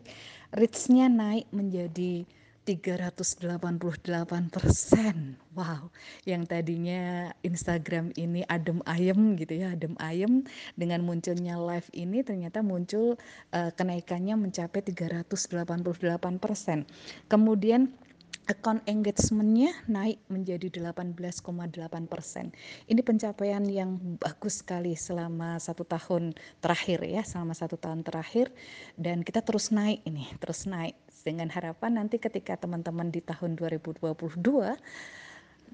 reach-nya 0.56 1.12
naik 1.12 1.52
menjadi 1.52 2.24
388 2.64 4.48
persen. 4.48 5.36
Wow, 5.54 5.92
yang 6.24 6.48
tadinya 6.48 7.30
Instagram 7.44 8.16
ini 8.16 8.42
adem 8.48 8.80
ayem 8.88 9.36
gitu 9.36 9.60
ya, 9.60 9.76
adem 9.76 9.94
ayem 10.00 10.48
dengan 10.80 11.04
munculnya 11.04 11.60
live 11.60 11.86
ini 11.94 12.24
ternyata 12.24 12.64
muncul 12.64 13.20
uh, 13.52 13.70
kenaikannya 13.76 14.40
mencapai 14.40 14.82
388 14.82 16.40
persen. 16.40 16.88
Kemudian 17.28 17.92
account 18.48 18.84
engagementnya 18.90 19.72
naik 19.88 20.20
menjadi 20.28 20.68
18,8 20.92 22.12
persen. 22.12 22.52
Ini 22.92 23.00
pencapaian 23.04 23.64
yang 23.68 24.00
bagus 24.20 24.60
sekali 24.60 24.96
selama 25.00 25.60
satu 25.60 25.88
tahun 25.88 26.36
terakhir 26.60 27.04
ya, 27.08 27.24
selama 27.24 27.56
satu 27.56 27.80
tahun 27.80 28.04
terakhir 28.04 28.52
dan 29.00 29.24
kita 29.24 29.40
terus 29.44 29.72
naik 29.72 30.04
ini, 30.04 30.28
terus 30.44 30.68
naik 30.68 30.98
dengan 31.24 31.48
harapan 31.50 32.04
nanti 32.04 32.20
ketika 32.20 32.60
teman-teman 32.60 33.10
di 33.10 33.24
tahun 33.24 33.56
2022 33.56 34.36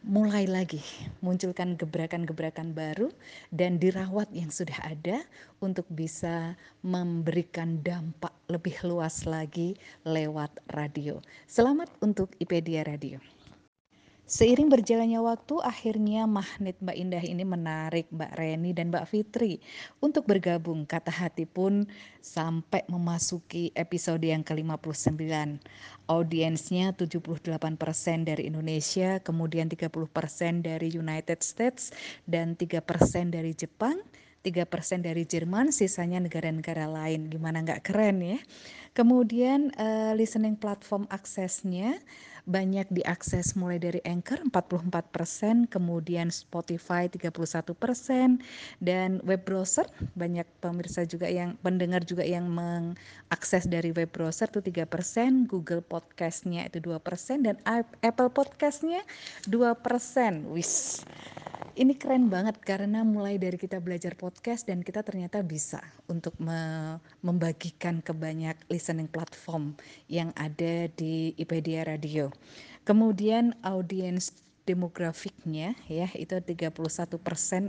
mulai 0.08 0.48
lagi 0.48 0.79
munculkan 1.20 1.75
gebrakan-gebrakan 1.75 2.72
baru 2.72 3.12
dan 3.51 3.82
dirawat 3.82 4.32
yang 4.32 4.48
sudah 4.48 4.79
ada 4.88 5.20
untuk 5.60 5.84
bisa 5.91 6.56
memberikan 6.79 7.84
dampak 7.84 8.32
lebih 8.48 8.79
luas 8.88 9.27
lagi 9.27 9.75
lewat 10.08 10.53
radio. 10.72 11.20
Selamat 11.51 11.91
untuk 12.00 12.32
IPedia 12.39 12.88
Radio. 12.88 13.20
Seiring 14.30 14.70
berjalannya 14.70 15.26
waktu, 15.26 15.58
akhirnya 15.66 16.30
magnet 16.30 16.78
Mbak 16.78 16.98
Indah 17.02 17.26
ini 17.26 17.42
menarik 17.42 18.14
Mbak 18.14 18.38
Reni 18.38 18.78
dan 18.78 18.94
Mbak 18.94 19.10
Fitri 19.10 19.58
untuk 20.06 20.30
bergabung. 20.30 20.86
Kata 20.86 21.10
hati 21.10 21.50
pun 21.50 21.90
sampai 22.22 22.86
memasuki 22.86 23.74
episode 23.74 24.22
yang 24.22 24.46
ke-59. 24.46 25.18
Audiensnya 26.06 26.94
78% 26.94 27.42
dari 28.22 28.46
Indonesia, 28.46 29.18
kemudian 29.18 29.66
30% 29.66 29.98
dari 30.62 30.94
United 30.94 31.42
States, 31.42 31.90
dan 32.30 32.54
3% 32.54 33.34
dari 33.34 33.58
Jepang. 33.58 33.98
3% 34.41 35.03
dari 35.03 35.27
Jerman, 35.27 35.75
sisanya 35.75 36.24
negara-negara 36.24 36.88
lain. 36.88 37.27
Gimana 37.27 37.62
nggak 37.63 37.84
keren 37.84 38.24
ya? 38.24 38.39
Kemudian 38.98 39.72
uh, 39.77 40.12
listening 40.17 40.58
platform 40.58 41.05
aksesnya 41.13 42.00
banyak 42.50 42.89
diakses 42.89 43.53
mulai 43.53 43.77
dari 43.77 44.01
Anchor 44.10 44.41
44%, 44.50 45.69
kemudian 45.69 46.34
Spotify 46.34 47.05
31%, 47.05 47.62
dan 48.81 49.22
web 49.22 49.46
browser 49.46 49.86
banyak 50.17 50.50
pemirsa 50.58 51.05
juga 51.05 51.29
yang 51.29 51.53
pendengar 51.62 52.01
juga 52.01 52.25
yang 52.25 52.50
mengakses 52.50 53.69
dari 53.69 53.93
web 53.93 54.10
browser 54.10 54.50
itu 54.50 54.65
3%, 54.65 55.46
Google 55.46 55.86
Podcastnya 55.86 56.65
itu 56.65 56.81
2%, 56.81 57.46
dan 57.46 57.62
Apple 58.01 58.34
Podcastnya 58.34 59.05
2%. 59.46 60.50
Wis 60.50 61.05
ini 61.80 61.96
keren 61.96 62.28
banget 62.28 62.60
karena 62.60 63.08
mulai 63.08 63.40
dari 63.40 63.56
kita 63.56 63.80
belajar 63.80 64.12
podcast 64.20 64.68
dan 64.68 64.84
kita 64.84 65.00
ternyata 65.00 65.40
bisa 65.40 65.80
untuk 66.12 66.36
me 66.36 67.00
membagikan 67.24 68.04
ke 68.04 68.12
banyak 68.12 68.60
listening 68.68 69.08
platform 69.08 69.80
yang 70.12 70.36
ada 70.36 70.92
di 71.00 71.32
IPedia 71.40 71.88
Radio. 71.88 72.36
Kemudian 72.84 73.56
audiens 73.64 74.36
demografiknya 74.68 75.72
ya 75.88 76.12
itu 76.20 76.36
31% 76.36 76.84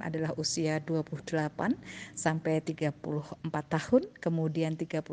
adalah 0.02 0.35
usia 0.35 0.83
28 0.83 1.79
sampai 2.19 2.59
34 2.67 3.47
tahun, 3.47 4.02
kemudian 4.19 4.75
31% 4.75 5.07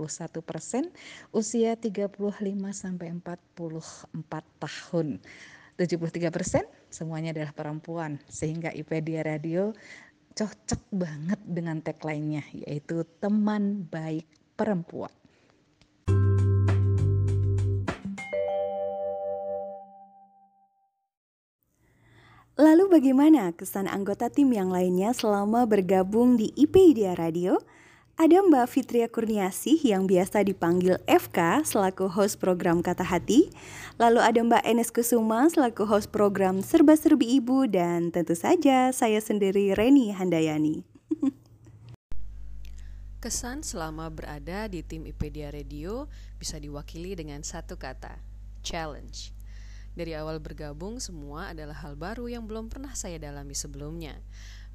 usia 1.37 1.77
35 1.77 2.17
sampai 2.73 3.07
44 3.13 4.09
tahun. 4.57 5.21
73 5.77 6.33
persen 6.33 6.65
semuanya 6.87 7.35
adalah 7.35 7.53
perempuan 7.53 8.19
sehingga 8.27 8.71
IPedia 8.71 9.23
Radio 9.23 9.75
cocok 10.37 10.81
banget 10.93 11.39
dengan 11.45 11.81
tagline-nya 11.81 12.45
yaitu 12.53 13.01
teman 13.17 13.89
baik 13.89 14.29
perempuan. 14.53 15.09
Lalu 22.57 22.89
bagaimana 22.89 23.53
kesan 23.53 23.85
anggota 23.85 24.33
tim 24.33 24.49
yang 24.49 24.73
lainnya 24.73 25.13
selama 25.13 25.69
bergabung 25.69 26.41
di 26.41 26.49
IPedia 26.57 27.13
Radio? 27.13 27.61
Ada 28.17 28.41
Mbak 28.41 28.65
Fitria 28.73 29.05
Kurniasih 29.05 29.77
yang 29.77 30.09
biasa 30.09 30.41
dipanggil 30.41 30.97
FK 31.05 31.61
selaku 31.61 32.09
host 32.09 32.41
program 32.41 32.81
Kata 32.81 33.05
Hati. 33.05 33.53
Lalu 34.01 34.17
ada 34.17 34.41
Mbak 34.41 34.65
Enes 34.65 34.89
Kusuma 34.89 35.45
selaku 35.45 35.85
host 35.85 36.09
program 36.09 36.65
Serba 36.65 36.97
Serbi 36.97 37.37
Ibu 37.37 37.69
dan 37.69 38.09
tentu 38.09 38.33
saja 38.33 38.89
saya 38.89 39.21
sendiri 39.21 39.77
Reni 39.77 40.09
Handayani. 40.17 40.81
Kesan 43.21 43.61
selama 43.61 44.09
berada 44.09 44.65
di 44.65 44.81
tim 44.81 45.05
IPedia 45.05 45.53
Radio 45.53 46.09
bisa 46.41 46.57
diwakili 46.57 47.13
dengan 47.13 47.45
satu 47.45 47.77
kata, 47.77 48.17
challenge. 48.65 49.29
Dari 49.93 50.17
awal 50.17 50.41
bergabung 50.41 50.97
semua 50.97 51.53
adalah 51.53 51.85
hal 51.85 51.93
baru 51.93 52.25
yang 52.25 52.49
belum 52.49 52.73
pernah 52.73 52.97
saya 52.97 53.21
dalami 53.21 53.53
sebelumnya. 53.53 54.17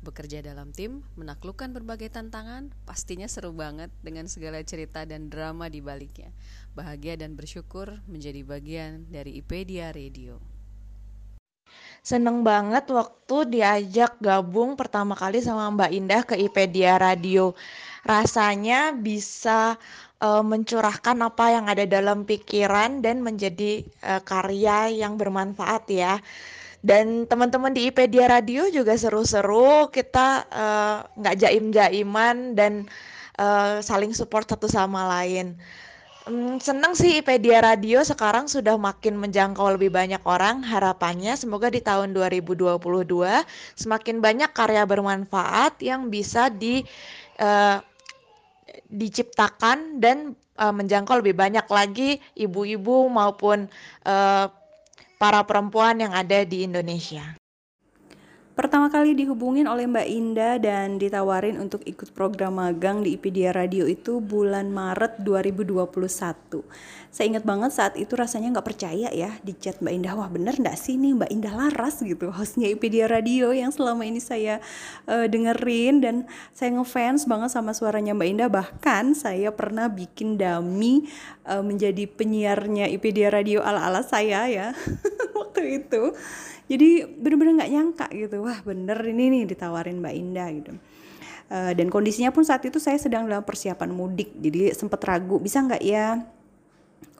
Bekerja 0.02 0.42
dalam 0.42 0.74
tim, 0.74 1.06
menaklukkan 1.14 1.70
berbagai 1.70 2.10
tantangan, 2.10 2.74
pastinya 2.82 3.30
seru 3.30 3.54
banget 3.54 3.86
dengan 4.02 4.26
segala 4.26 4.58
cerita 4.66 5.06
dan 5.06 5.30
drama 5.30 5.70
di 5.70 5.78
baliknya. 5.78 6.34
Bahagia 6.74 7.14
dan 7.14 7.38
bersyukur 7.38 8.02
menjadi 8.10 8.42
bagian 8.42 9.06
dari 9.06 9.38
IPedia 9.38 9.94
Radio. 9.94 10.42
Seneng 12.02 12.42
banget 12.42 12.90
waktu 12.90 13.46
diajak 13.46 14.18
gabung 14.18 14.74
pertama 14.74 15.14
kali 15.14 15.38
sama 15.38 15.70
Mbak 15.70 15.90
Indah 15.94 16.22
ke 16.26 16.34
IPedia 16.34 16.98
Radio. 16.98 17.54
Rasanya 18.02 18.90
bisa 18.98 19.78
uh, 20.18 20.42
mencurahkan 20.42 21.14
apa 21.22 21.54
yang 21.54 21.70
ada 21.70 21.86
dalam 21.86 22.26
pikiran 22.26 23.06
dan 23.06 23.22
menjadi 23.22 23.86
uh, 24.02 24.18
karya 24.26 24.90
yang 24.90 25.14
bermanfaat 25.14 25.86
ya. 25.94 26.18
Dan 26.82 27.30
teman-teman 27.30 27.70
di 27.70 27.86
IPedia 27.86 28.26
Radio 28.26 28.66
juga 28.66 28.98
seru-seru, 28.98 29.86
kita 29.94 30.50
eh, 30.50 30.98
nggak 31.14 31.36
jaim-jaiman 31.38 32.58
dan 32.58 32.90
uh, 33.38 33.78
saling 33.78 34.10
support 34.12 34.50
satu 34.50 34.66
sama 34.66 35.06
lain. 35.06 35.56
Hmm, 36.22 36.62
seneng 36.62 36.94
sih 36.94 37.18
IPedia 37.18 37.58
Radio 37.58 37.98
sekarang 38.06 38.46
sudah 38.46 38.78
makin 38.78 39.18
menjangkau 39.18 39.74
lebih 39.74 39.90
banyak 39.90 40.22
orang. 40.22 40.62
Harapannya 40.62 41.34
semoga 41.34 41.66
di 41.66 41.82
tahun 41.82 42.14
2022 42.14 42.78
semakin 43.74 44.16
banyak 44.22 44.50
karya 44.54 44.86
bermanfaat 44.86 45.82
yang 45.82 46.14
bisa 46.14 46.46
di 46.46 46.86
uh, 47.42 47.82
diciptakan 48.86 49.98
dan 49.98 50.38
uh, 50.62 50.70
menjangkau 50.70 51.18
lebih 51.18 51.34
banyak 51.34 51.66
lagi 51.66 52.22
ibu-ibu 52.38 53.10
maupun 53.10 53.66
uh, 54.06 54.46
para 55.22 55.46
perempuan 55.46 56.02
yang 56.02 56.10
ada 56.10 56.42
di 56.42 56.66
Indonesia. 56.66 57.41
Pertama 58.52 58.92
kali 58.92 59.16
dihubungin 59.16 59.64
oleh 59.64 59.88
Mbak 59.88 60.08
Indah 60.12 60.60
dan 60.60 61.00
ditawarin 61.00 61.56
untuk 61.56 61.80
ikut 61.88 62.12
program 62.12 62.60
magang 62.60 63.00
di 63.00 63.16
IPedia 63.16 63.48
Radio 63.48 63.88
itu 63.88 64.20
bulan 64.20 64.68
Maret 64.68 65.24
2021. 65.24 66.60
Saya 67.08 67.26
ingat 67.32 67.48
banget 67.48 67.72
saat 67.72 67.96
itu 67.96 68.12
rasanya 68.12 68.52
nggak 68.52 68.68
percaya 68.68 69.08
ya 69.08 69.32
di 69.40 69.56
chat 69.56 69.80
Mbak 69.80 69.94
Indah, 69.96 70.12
wah 70.20 70.28
bener 70.28 70.52
nggak 70.60 70.76
sih 70.76 71.00
nih 71.00 71.16
Mbak 71.16 71.30
Indah 71.32 71.54
Laras 71.56 72.04
gitu, 72.04 72.28
hostnya 72.28 72.68
IPedia 72.68 73.08
Radio 73.08 73.56
yang 73.56 73.72
selama 73.72 74.04
ini 74.04 74.20
saya 74.20 74.60
uh, 75.08 75.24
dengerin 75.24 76.04
dan 76.04 76.14
saya 76.52 76.76
ngefans 76.76 77.24
banget 77.24 77.56
sama 77.56 77.72
suaranya 77.72 78.12
Mbak 78.12 78.28
Indah. 78.36 78.48
Bahkan 78.52 79.16
saya 79.16 79.48
pernah 79.56 79.88
bikin 79.88 80.36
dami 80.36 81.08
uh, 81.48 81.64
menjadi 81.64 82.04
penyiarnya 82.04 82.92
IPedia 83.00 83.32
Radio 83.32 83.64
ala-ala 83.64 84.04
saya 84.04 84.44
ya 84.44 84.76
waktu 85.40 85.80
itu 85.80 86.12
jadi 86.72 87.04
bener-bener 87.04 87.60
nggak 87.60 87.72
nyangka 87.76 88.06
gitu 88.16 88.36
wah 88.48 88.56
bener 88.64 88.96
ini 89.04 89.24
nih 89.28 89.42
ditawarin 89.52 90.00
Mbak 90.00 90.14
Indah 90.16 90.48
gitu. 90.56 90.72
Uh, 91.52 91.76
dan 91.76 91.92
kondisinya 91.92 92.32
pun 92.32 92.48
saat 92.48 92.64
itu 92.64 92.80
saya 92.80 92.96
sedang 92.96 93.28
dalam 93.28 93.44
persiapan 93.44 93.92
mudik 93.92 94.32
jadi 94.40 94.72
sempet 94.72 95.04
ragu 95.04 95.36
bisa 95.36 95.60
nggak 95.60 95.84
ya 95.84 96.24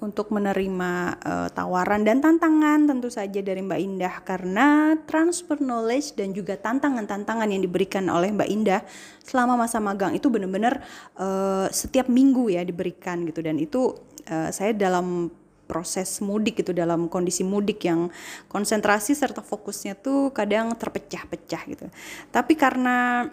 untuk 0.02 0.34
menerima 0.34 0.92
uh, 1.22 1.48
tawaran 1.54 2.02
dan 2.02 2.18
tantangan 2.18 2.90
tentu 2.90 3.06
saja 3.06 3.38
dari 3.38 3.62
Mbak 3.62 3.80
Indah? 3.80 4.14
Karena 4.26 4.98
transfer 5.06 5.62
knowledge 5.62 6.18
dan 6.18 6.34
juga 6.34 6.58
tantangan-tantangan 6.58 7.46
yang 7.46 7.62
diberikan 7.62 8.10
oleh 8.10 8.34
Mbak 8.34 8.48
Indah 8.50 8.82
selama 9.22 9.54
masa 9.54 9.78
magang 9.78 10.18
itu 10.18 10.26
benar-benar 10.26 10.82
uh, 11.16 11.70
setiap 11.70 12.10
minggu 12.10 12.50
ya 12.50 12.66
diberikan 12.66 13.22
gitu. 13.30 13.40
Dan 13.46 13.62
itu 13.62 13.94
uh, 14.26 14.50
saya 14.50 14.74
dalam 14.74 15.30
proses 15.66 16.20
mudik 16.20 16.60
itu 16.60 16.70
dalam 16.76 17.08
kondisi 17.08 17.46
mudik 17.46 17.86
yang 17.86 18.12
konsentrasi 18.50 19.16
serta 19.16 19.40
fokusnya 19.40 19.96
tuh 19.98 20.34
kadang 20.34 20.74
terpecah-pecah 20.76 21.62
gitu. 21.70 21.86
Tapi 22.28 22.54
karena 22.58 23.28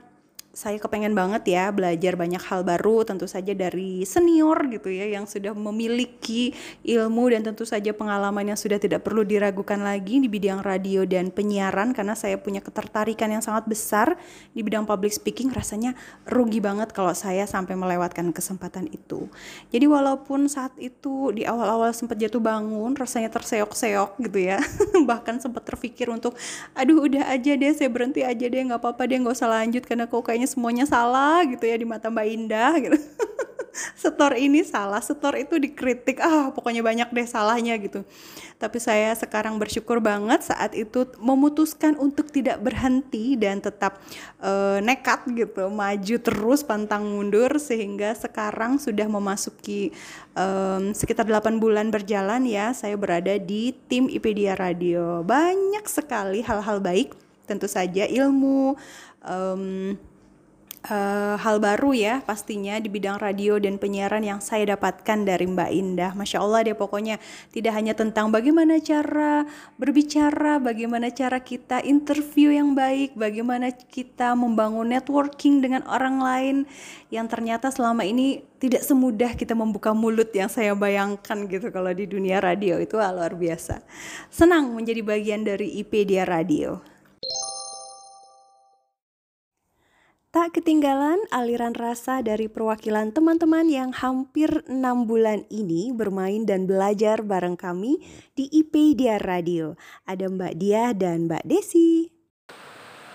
saya 0.50 0.82
kepengen 0.82 1.14
banget 1.14 1.46
ya 1.46 1.70
belajar 1.70 2.18
banyak 2.18 2.42
hal 2.42 2.66
baru 2.66 3.06
tentu 3.06 3.30
saja 3.30 3.54
dari 3.54 4.02
senior 4.02 4.58
gitu 4.74 4.90
ya 4.90 5.06
yang 5.06 5.30
sudah 5.30 5.54
memiliki 5.54 6.58
ilmu 6.82 7.30
dan 7.30 7.46
tentu 7.46 7.70
saja 7.70 7.94
pengalaman 7.94 8.50
yang 8.50 8.58
sudah 8.58 8.82
tidak 8.82 9.06
perlu 9.06 9.22
diragukan 9.22 9.78
lagi 9.78 10.18
di 10.18 10.26
bidang 10.26 10.66
radio 10.66 11.06
dan 11.06 11.30
penyiaran 11.30 11.94
karena 11.94 12.18
saya 12.18 12.42
punya 12.42 12.66
ketertarikan 12.66 13.30
yang 13.30 13.46
sangat 13.46 13.70
besar 13.70 14.18
di 14.50 14.66
bidang 14.66 14.90
public 14.90 15.14
speaking 15.14 15.54
rasanya 15.54 15.94
rugi 16.26 16.58
banget 16.58 16.98
kalau 16.98 17.14
saya 17.14 17.46
sampai 17.46 17.78
melewatkan 17.78 18.34
kesempatan 18.34 18.90
itu. 18.90 19.30
Jadi 19.70 19.86
walaupun 19.86 20.50
saat 20.50 20.74
itu 20.82 21.30
di 21.30 21.46
awal-awal 21.46 21.94
sempat 21.94 22.18
jatuh 22.18 22.42
bangun 22.42 22.98
rasanya 22.98 23.30
terseok-seok 23.30 24.18
gitu 24.26 24.40
ya 24.42 24.58
bahkan 25.10 25.38
sempat 25.38 25.62
terpikir 25.70 26.10
untuk 26.10 26.34
aduh 26.74 27.06
udah 27.06 27.30
aja 27.30 27.54
deh 27.54 27.72
saya 27.78 27.88
berhenti 27.94 28.26
aja 28.26 28.50
deh 28.50 28.60
nggak 28.66 28.82
apa-apa 28.82 29.06
deh 29.06 29.18
nggak 29.22 29.36
usah 29.38 29.50
lanjut 29.50 29.86
karena 29.86 30.10
kok 30.10 30.26
kayaknya 30.40 30.56
semuanya 30.56 30.86
salah 30.88 31.44
gitu 31.44 31.68
ya 31.68 31.76
di 31.76 31.84
mata 31.84 32.08
Mbak 32.08 32.28
Indah 32.32 32.72
gitu. 32.80 32.96
setor 34.00 34.40
ini 34.40 34.64
salah, 34.64 35.04
setor 35.04 35.36
itu 35.36 35.60
dikritik, 35.60 36.24
ah 36.24 36.48
pokoknya 36.56 36.80
banyak 36.80 37.12
deh 37.12 37.28
salahnya 37.28 37.76
gitu. 37.76 38.08
Tapi 38.56 38.80
saya 38.80 39.12
sekarang 39.20 39.60
bersyukur 39.60 40.00
banget 40.00 40.48
saat 40.48 40.72
itu 40.80 41.12
memutuskan 41.20 42.00
untuk 42.00 42.32
tidak 42.32 42.64
berhenti 42.64 43.36
dan 43.36 43.60
tetap 43.60 44.00
uh, 44.40 44.80
nekat 44.80 45.28
gitu, 45.36 45.68
maju 45.68 46.16
terus 46.24 46.64
pantang 46.64 47.04
mundur 47.04 47.60
sehingga 47.60 48.16
sekarang 48.16 48.80
sudah 48.80 49.12
memasuki 49.12 49.92
um, 50.40 50.96
sekitar 50.96 51.28
8 51.28 51.60
bulan 51.60 51.92
berjalan 51.92 52.48
ya, 52.48 52.72
saya 52.72 52.96
berada 52.96 53.36
di 53.36 53.76
tim 53.92 54.08
IPedia 54.08 54.56
Radio. 54.56 55.20
Banyak 55.24 55.84
sekali 55.88 56.44
hal-hal 56.44 56.80
baik, 56.80 57.12
tentu 57.44 57.68
saja 57.68 58.08
ilmu 58.08 58.80
uh, 60.88 61.36
hal 61.36 61.60
baru 61.60 61.92
ya 61.92 62.16
pastinya 62.24 62.80
di 62.80 62.88
bidang 62.88 63.20
radio 63.20 63.60
dan 63.60 63.76
penyiaran 63.76 64.24
yang 64.24 64.40
saya 64.40 64.76
dapatkan 64.76 65.28
dari 65.28 65.46
Mbak 65.50 65.72
Indah. 65.76 66.12
Masya 66.16 66.40
Allah 66.40 66.64
deh 66.64 66.78
pokoknya 66.78 67.20
tidak 67.52 67.74
hanya 67.76 67.92
tentang 67.98 68.32
bagaimana 68.32 68.80
cara 68.80 69.44
berbicara, 69.76 70.64
bagaimana 70.64 71.12
cara 71.12 71.44
kita 71.44 71.84
interview 71.84 72.56
yang 72.56 72.72
baik, 72.78 73.20
bagaimana 73.20 73.76
kita 73.76 74.32
membangun 74.38 74.88
networking 74.88 75.60
dengan 75.60 75.84
orang 75.90 76.24
lain 76.24 76.56
yang 77.10 77.28
ternyata 77.28 77.74
selama 77.74 78.06
ini 78.06 78.46
tidak 78.60 78.84
semudah 78.84 79.34
kita 79.34 79.56
membuka 79.56 79.96
mulut 79.96 80.30
yang 80.36 80.52
saya 80.52 80.76
bayangkan 80.76 81.48
gitu 81.48 81.72
kalau 81.72 81.90
di 81.96 82.06
dunia 82.06 82.40
radio 82.44 82.78
itu 82.78 82.96
luar 83.00 83.34
biasa. 83.34 83.82
Senang 84.30 84.76
menjadi 84.76 85.02
bagian 85.02 85.42
dari 85.44 85.80
IP 85.80 86.06
Dia 86.06 86.28
Radio. 86.28 86.99
Tak 90.30 90.62
ketinggalan 90.62 91.18
aliran 91.34 91.74
rasa 91.74 92.22
dari 92.22 92.46
perwakilan 92.46 93.10
teman-teman 93.10 93.66
yang 93.66 93.90
hampir 93.90 94.62
enam 94.70 95.10
bulan 95.10 95.42
ini 95.50 95.90
bermain 95.90 96.46
dan 96.46 96.70
belajar 96.70 97.26
bareng 97.26 97.58
kami 97.58 97.98
di 98.38 98.46
IP 98.46 98.94
Dia 98.94 99.18
Radio. 99.18 99.74
Ada 100.06 100.30
Mbak 100.30 100.54
Dia 100.62 100.94
dan 100.94 101.26
Mbak 101.26 101.50
Desi. 101.50 102.14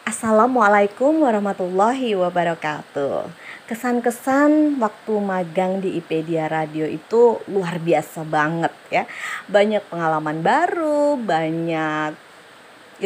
Assalamualaikum 0.02 1.22
warahmatullahi 1.22 2.18
wabarakatuh. 2.18 3.30
Kesan-kesan 3.70 4.82
waktu 4.82 5.14
magang 5.22 5.78
di 5.78 5.94
IP 6.02 6.26
Dia 6.26 6.50
Radio 6.50 6.82
itu 6.82 7.38
luar 7.46 7.78
biasa 7.78 8.26
banget 8.26 8.74
ya. 8.90 9.06
Banyak 9.46 9.86
pengalaman 9.86 10.42
baru, 10.42 11.14
banyak 11.14 12.10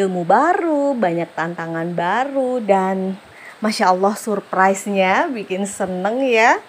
ilmu 0.00 0.24
baru, 0.24 0.96
banyak 0.96 1.28
tantangan 1.36 1.92
baru 1.92 2.64
dan 2.64 3.27
Masya 3.58 3.90
Allah 3.90 4.14
surprise-nya 4.14 5.26
bikin 5.34 5.66
seneng 5.66 6.22
ya. 6.22 6.62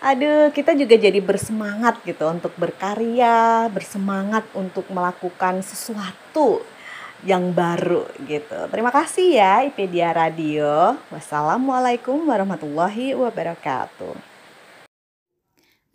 Aduh, 0.00 0.48
kita 0.48 0.72
juga 0.72 0.96
jadi 0.96 1.20
bersemangat 1.20 2.00
gitu 2.08 2.24
untuk 2.24 2.56
berkarya, 2.56 3.68
bersemangat 3.68 4.48
untuk 4.56 4.88
melakukan 4.88 5.60
sesuatu 5.60 6.64
yang 7.20 7.52
baru 7.52 8.08
gitu. 8.24 8.56
Terima 8.72 8.88
kasih 8.88 9.28
ya 9.36 9.60
IPedia 9.68 10.16
Radio. 10.16 10.96
Wassalamualaikum 11.12 12.24
warahmatullahi 12.24 13.12
wabarakatuh. 13.12 14.36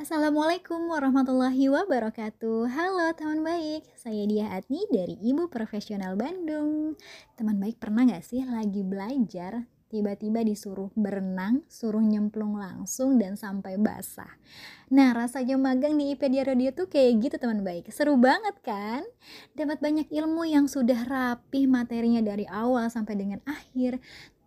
Assalamualaikum 0.01 0.89
warahmatullahi 0.89 1.69
wabarakatuh 1.69 2.73
Halo 2.73 3.13
teman 3.13 3.45
baik, 3.45 3.85
saya 3.93 4.25
Dia 4.25 4.49
Atni 4.49 4.81
dari 4.89 5.13
Ibu 5.13 5.45
Profesional 5.53 6.17
Bandung 6.17 6.97
Teman 7.37 7.61
baik 7.61 7.77
pernah 7.77 8.09
gak 8.09 8.25
sih 8.25 8.41
lagi 8.41 8.81
belajar 8.81 9.61
tiba-tiba 9.91 10.39
disuruh 10.47 10.87
berenang, 10.95 11.67
suruh 11.67 11.99
nyemplung 11.99 12.55
langsung 12.55 13.19
dan 13.19 13.35
sampai 13.35 13.75
basah. 13.75 14.39
Nah, 14.87 15.11
rasanya 15.11 15.59
magang 15.59 15.99
di 15.99 16.15
IPedia 16.15 16.47
Radio 16.47 16.71
tuh 16.71 16.87
kayak 16.87 17.27
gitu 17.27 17.35
teman 17.35 17.67
baik. 17.67 17.91
Seru 17.91 18.15
banget 18.15 18.55
kan? 18.63 19.03
Dapat 19.51 19.83
banyak 19.83 20.07
ilmu 20.07 20.47
yang 20.47 20.71
sudah 20.71 21.03
rapih 21.03 21.67
materinya 21.67 22.23
dari 22.23 22.47
awal 22.47 22.87
sampai 22.87 23.19
dengan 23.19 23.39
akhir. 23.43 23.99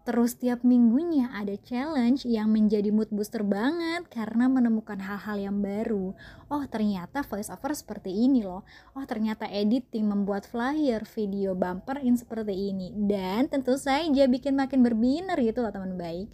Terus 0.04 0.36
tiap 0.36 0.60
minggunya 0.68 1.32
ada 1.32 1.56
challenge 1.56 2.28
yang 2.28 2.52
menjadi 2.52 2.92
mood 2.92 3.08
booster 3.08 3.40
banget 3.40 4.04
karena 4.12 4.52
menemukan 4.52 5.00
hal-hal 5.00 5.40
yang 5.40 5.64
baru. 5.64 6.12
Oh 6.52 6.60
ternyata 6.68 7.24
voice 7.24 7.48
over 7.48 7.72
seperti 7.72 8.12
ini 8.12 8.44
loh. 8.44 8.68
Oh 8.92 9.04
ternyata 9.08 9.48
editing, 9.48 10.04
membuat 10.04 10.44
flyer, 10.44 11.08
video 11.08 11.56
bumper 11.56 12.04
in 12.04 12.20
seperti 12.20 12.52
ini. 12.52 12.92
Dan 12.92 13.48
tentu 13.48 13.80
saja 13.80 14.28
bikin 14.28 14.52
makin 14.60 14.84
berbiner 14.84 15.40
gitu 15.40 15.64
loh 15.64 15.72
teman 15.72 15.96
baik. 15.96 16.28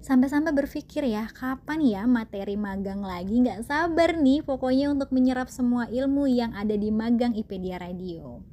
Sampai-sampai 0.00 0.52
berpikir 0.52 1.04
ya, 1.04 1.28
kapan 1.32 1.80
ya 1.80 2.02
materi 2.04 2.56
magang 2.56 3.00
lagi? 3.04 3.40
Nggak 3.40 3.68
sabar 3.68 4.16
nih 4.16 4.44
pokoknya 4.44 4.92
untuk 4.92 5.12
menyerap 5.12 5.52
semua 5.52 5.88
ilmu 5.92 6.28
yang 6.28 6.52
ada 6.56 6.76
di 6.76 6.92
magang 6.92 7.32
IPedia 7.32 7.80
Radio. 7.80 8.44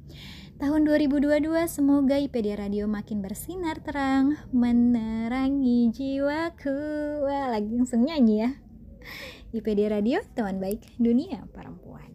Tahun 0.62 0.86
2022 0.86 1.42
semoga 1.66 2.14
IPD 2.22 2.54
Radio 2.54 2.86
makin 2.86 3.18
bersinar 3.18 3.82
terang 3.82 4.38
Menerangi 4.54 5.90
jiwaku. 5.90 6.78
Wah 7.26 7.50
lagi 7.50 7.66
langsung 7.66 8.06
nyanyi 8.06 8.46
ya. 8.46 8.50
IPD 9.50 9.90
Radio 9.90 10.22
teman 10.38 10.62
baik 10.62 10.86
dunia 11.02 11.50
perempuan. 11.50 12.14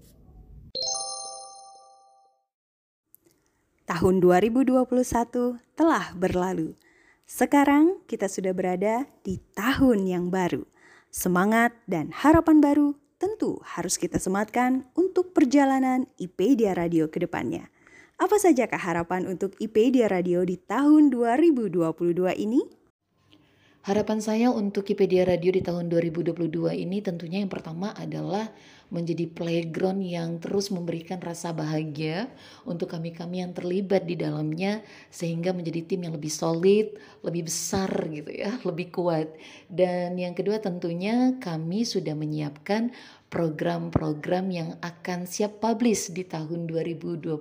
Tahun 3.84 4.16
2021 4.24 4.80
telah 5.76 6.16
berlalu. 6.16 6.72
Sekarang 7.28 8.00
kita 8.08 8.32
sudah 8.32 8.56
berada 8.56 9.12
di 9.28 9.44
tahun 9.60 10.08
yang 10.08 10.32
baru. 10.32 10.64
Semangat 11.12 11.76
dan 11.84 12.16
harapan 12.16 12.64
baru 12.64 12.96
tentu 13.20 13.60
harus 13.76 14.00
kita 14.00 14.24
sematkan 14.24 14.88
untuk 14.96 15.36
perjalanan 15.36 16.08
IPedia 16.16 16.72
Radio 16.80 17.12
ke 17.12 17.20
depannya. 17.20 17.68
Apa 18.18 18.42
saja 18.42 18.66
harapan 18.66 19.30
untuk 19.30 19.54
IPedia 19.62 20.10
Radio 20.10 20.42
di 20.42 20.58
tahun 20.58 21.14
2022 21.14 21.94
ini? 22.42 22.66
Harapan 23.86 24.18
saya 24.26 24.50
untuk 24.50 24.90
IPedia 24.90 25.22
Radio 25.22 25.54
di 25.54 25.62
tahun 25.62 25.86
2022 25.86 26.34
ini 26.82 26.98
tentunya 27.06 27.46
yang 27.46 27.54
pertama 27.54 27.94
adalah 27.94 28.50
menjadi 28.88 29.28
playground 29.28 30.00
yang 30.00 30.39
terus 30.39 30.71
memberikan 30.71 31.19
rasa 31.19 31.52
bahagia 31.52 32.32
untuk 32.63 32.95
kami-kami 32.95 33.43
yang 33.43 33.52
terlibat 33.52 34.08
di 34.08 34.15
dalamnya 34.15 34.80
sehingga 35.12 35.52
menjadi 35.52 35.84
tim 35.84 36.08
yang 36.08 36.15
lebih 36.15 36.32
solid, 36.32 36.95
lebih 37.23 37.52
besar 37.52 37.89
gitu 38.08 38.32
ya, 38.32 38.56
lebih 38.69 38.88
kuat. 38.95 39.28
Dan 39.67 40.15
yang 40.15 40.32
kedua 40.32 40.63
tentunya 40.63 41.36
kami 41.43 41.84
sudah 41.84 42.15
menyiapkan 42.15 42.95
program-program 43.28 44.45
yang 44.56 44.69
akan 44.80 45.28
siap 45.28 45.60
publish 45.60 46.15
di 46.15 46.23
tahun 46.23 46.63
2022. 46.71 47.36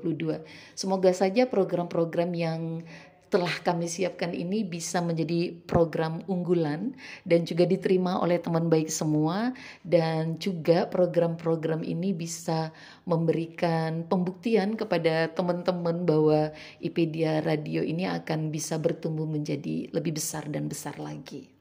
Semoga 0.74 1.14
saja 1.14 1.46
program-program 1.46 2.30
yang 2.35 2.82
telah 3.27 3.51
kami 3.67 3.91
siapkan 3.91 4.31
ini 4.31 4.62
bisa 4.62 5.03
menjadi 5.03 5.51
program 5.67 6.23
unggulan 6.31 6.95
dan 7.27 7.43
juga 7.43 7.67
diterima 7.67 8.23
oleh 8.23 8.39
teman 8.39 8.71
baik 8.71 8.87
semua 8.87 9.51
dan 9.83 10.39
juga 10.39 10.87
program-program 10.87 11.83
ini 11.83 12.15
bisa 12.15 12.71
memberikan 13.03 14.07
pembuktian 14.07 14.79
kepada 14.79 15.27
teman-teman 15.35 16.07
bahwa 16.07 16.55
IPedia 16.79 17.43
Radio 17.43 17.83
ini 17.83 18.07
akan 18.07 18.55
bisa 18.55 18.79
bertumbuh 18.79 19.27
menjadi 19.27 19.91
lebih 19.91 20.15
besar 20.15 20.47
dan 20.47 20.71
besar 20.71 20.95
lagi. 21.03 21.56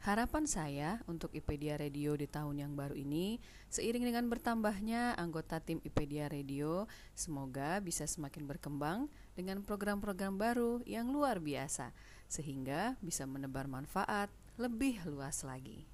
Harapan 0.00 0.48
saya 0.48 0.96
untuk 1.04 1.28
IPedia 1.36 1.76
Radio 1.76 2.16
di 2.16 2.24
tahun 2.24 2.56
yang 2.56 2.72
baru 2.72 2.96
ini, 2.96 3.36
seiring 3.68 4.08
dengan 4.08 4.32
bertambahnya 4.32 5.12
anggota 5.20 5.60
tim 5.60 5.76
IPedia 5.84 6.24
Radio, 6.32 6.88
semoga 7.12 7.84
bisa 7.84 8.08
semakin 8.08 8.48
berkembang 8.48 9.12
dengan 9.36 9.60
program-program 9.60 10.40
baru 10.40 10.80
yang 10.88 11.12
luar 11.12 11.36
biasa, 11.36 11.92
sehingga 12.32 12.96
bisa 13.04 13.28
menebar 13.28 13.68
manfaat 13.68 14.32
lebih 14.56 15.04
luas 15.04 15.44
lagi. 15.44 15.84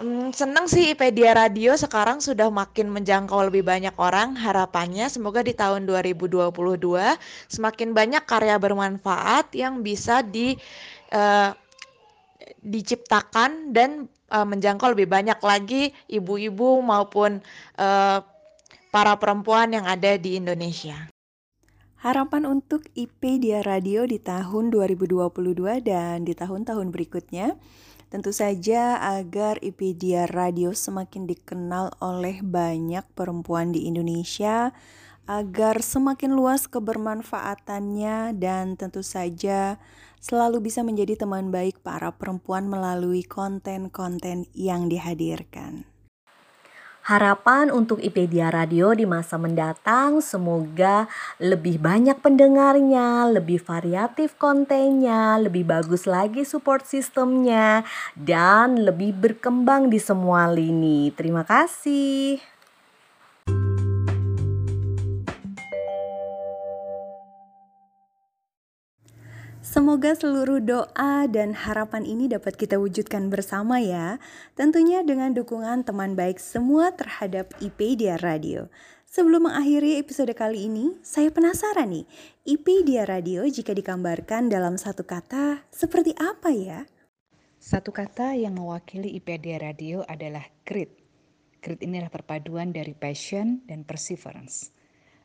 Hmm, 0.00 0.32
seneng 0.32 0.64
sih 0.64 0.96
IPedia 0.96 1.36
Radio 1.36 1.76
sekarang 1.76 2.24
sudah 2.24 2.48
makin 2.48 2.88
menjangkau 2.88 3.52
lebih 3.52 3.68
banyak 3.68 3.92
orang. 4.00 4.32
Harapannya 4.32 5.12
semoga 5.12 5.44
di 5.44 5.52
tahun 5.52 5.84
2022 5.84 6.48
semakin 7.52 7.92
banyak 7.92 8.24
karya 8.24 8.56
bermanfaat 8.56 9.52
yang 9.52 9.84
bisa 9.84 10.24
di 10.24 10.56
uh, 11.12 11.52
diciptakan 12.62 13.74
dan 13.74 14.06
uh, 14.30 14.46
menjangkau 14.46 14.94
lebih 14.94 15.10
banyak 15.10 15.38
lagi 15.42 15.90
ibu-ibu 16.06 16.80
maupun 16.80 17.42
uh, 17.76 18.18
para 18.94 19.14
perempuan 19.18 19.74
yang 19.74 19.84
ada 19.84 20.14
di 20.16 20.38
Indonesia. 20.38 21.10
Harapan 22.02 22.46
untuk 22.50 22.82
IPedia 22.98 23.62
Radio 23.62 24.06
di 24.06 24.18
tahun 24.18 24.74
2022 24.74 25.86
dan 25.86 26.26
di 26.26 26.34
tahun-tahun 26.34 26.90
berikutnya 26.90 27.54
Tentu 28.12 28.28
saja 28.28 29.00
agar 29.00 29.56
IPedia 29.64 30.28
Radio 30.28 30.76
semakin 30.76 31.24
dikenal 31.24 31.96
oleh 31.96 32.44
banyak 32.44 33.08
perempuan 33.16 33.72
di 33.72 33.88
Indonesia, 33.88 34.68
agar 35.24 35.80
semakin 35.80 36.36
luas 36.36 36.68
kebermanfaatannya 36.68 38.36
dan 38.36 38.76
tentu 38.76 39.00
saja 39.00 39.80
selalu 40.22 40.70
bisa 40.70 40.86
menjadi 40.86 41.18
teman 41.26 41.50
baik 41.50 41.82
para 41.82 42.14
perempuan 42.14 42.70
melalui 42.70 43.26
konten-konten 43.26 44.46
yang 44.54 44.86
dihadirkan. 44.86 45.90
Harapan 47.02 47.74
untuk 47.74 47.98
IPedia 47.98 48.54
Radio 48.54 48.94
di 48.94 49.02
masa 49.02 49.34
mendatang 49.34 50.22
semoga 50.22 51.10
lebih 51.42 51.82
banyak 51.82 52.14
pendengarnya, 52.22 53.26
lebih 53.26 53.58
variatif 53.58 54.38
kontennya, 54.38 55.34
lebih 55.42 55.66
bagus 55.66 56.06
lagi 56.06 56.46
support 56.46 56.86
sistemnya, 56.86 57.82
dan 58.14 58.86
lebih 58.86 59.18
berkembang 59.18 59.90
di 59.90 59.98
semua 59.98 60.46
lini. 60.46 61.10
Terima 61.10 61.42
kasih. 61.42 62.51
Semoga 69.72 70.12
seluruh 70.12 70.60
doa 70.60 71.24
dan 71.32 71.56
harapan 71.56 72.04
ini 72.04 72.28
dapat 72.28 72.60
kita 72.60 72.76
wujudkan 72.76 73.32
bersama 73.32 73.80
ya. 73.80 74.20
Tentunya 74.52 75.00
dengan 75.00 75.32
dukungan 75.32 75.88
teman 75.88 76.12
baik 76.12 76.36
semua 76.36 76.92
terhadap 76.92 77.56
IPedia 77.56 78.20
Radio. 78.20 78.68
Sebelum 79.08 79.48
mengakhiri 79.48 79.96
episode 79.96 80.28
kali 80.36 80.68
ini, 80.68 81.00
saya 81.00 81.32
penasaran 81.32 81.88
nih, 81.88 82.04
IPedia 82.44 83.08
Radio 83.08 83.48
jika 83.48 83.72
digambarkan 83.72 84.52
dalam 84.52 84.76
satu 84.76 85.08
kata, 85.08 85.64
seperti 85.72 86.12
apa 86.20 86.52
ya? 86.52 86.84
Satu 87.56 87.96
kata 87.96 88.36
yang 88.36 88.60
mewakili 88.60 89.16
IPedia 89.16 89.56
Radio 89.56 90.04
adalah 90.04 90.44
grit. 90.68 91.00
Grit 91.64 91.80
inilah 91.80 92.12
perpaduan 92.12 92.76
dari 92.76 92.92
passion 92.92 93.64
dan 93.64 93.88
perseverance. 93.88 94.68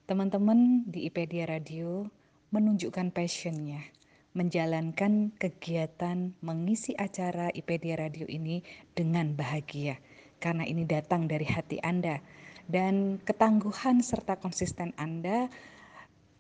Teman-teman 0.08 0.88
di 0.88 1.04
IPedia 1.04 1.52
Radio 1.52 2.08
menunjukkan 2.56 3.12
passionnya, 3.12 3.97
menjalankan 4.38 5.34
kegiatan 5.42 6.38
mengisi 6.46 6.94
acara 6.94 7.50
IPedia 7.58 7.98
Radio 7.98 8.30
ini 8.30 8.62
dengan 8.94 9.34
bahagia 9.34 9.98
karena 10.38 10.62
ini 10.70 10.86
datang 10.86 11.26
dari 11.26 11.50
hati 11.50 11.82
Anda. 11.82 12.22
Dan 12.70 13.18
ketangguhan 13.26 14.06
serta 14.06 14.38
konsisten 14.38 14.94
Anda 15.02 15.50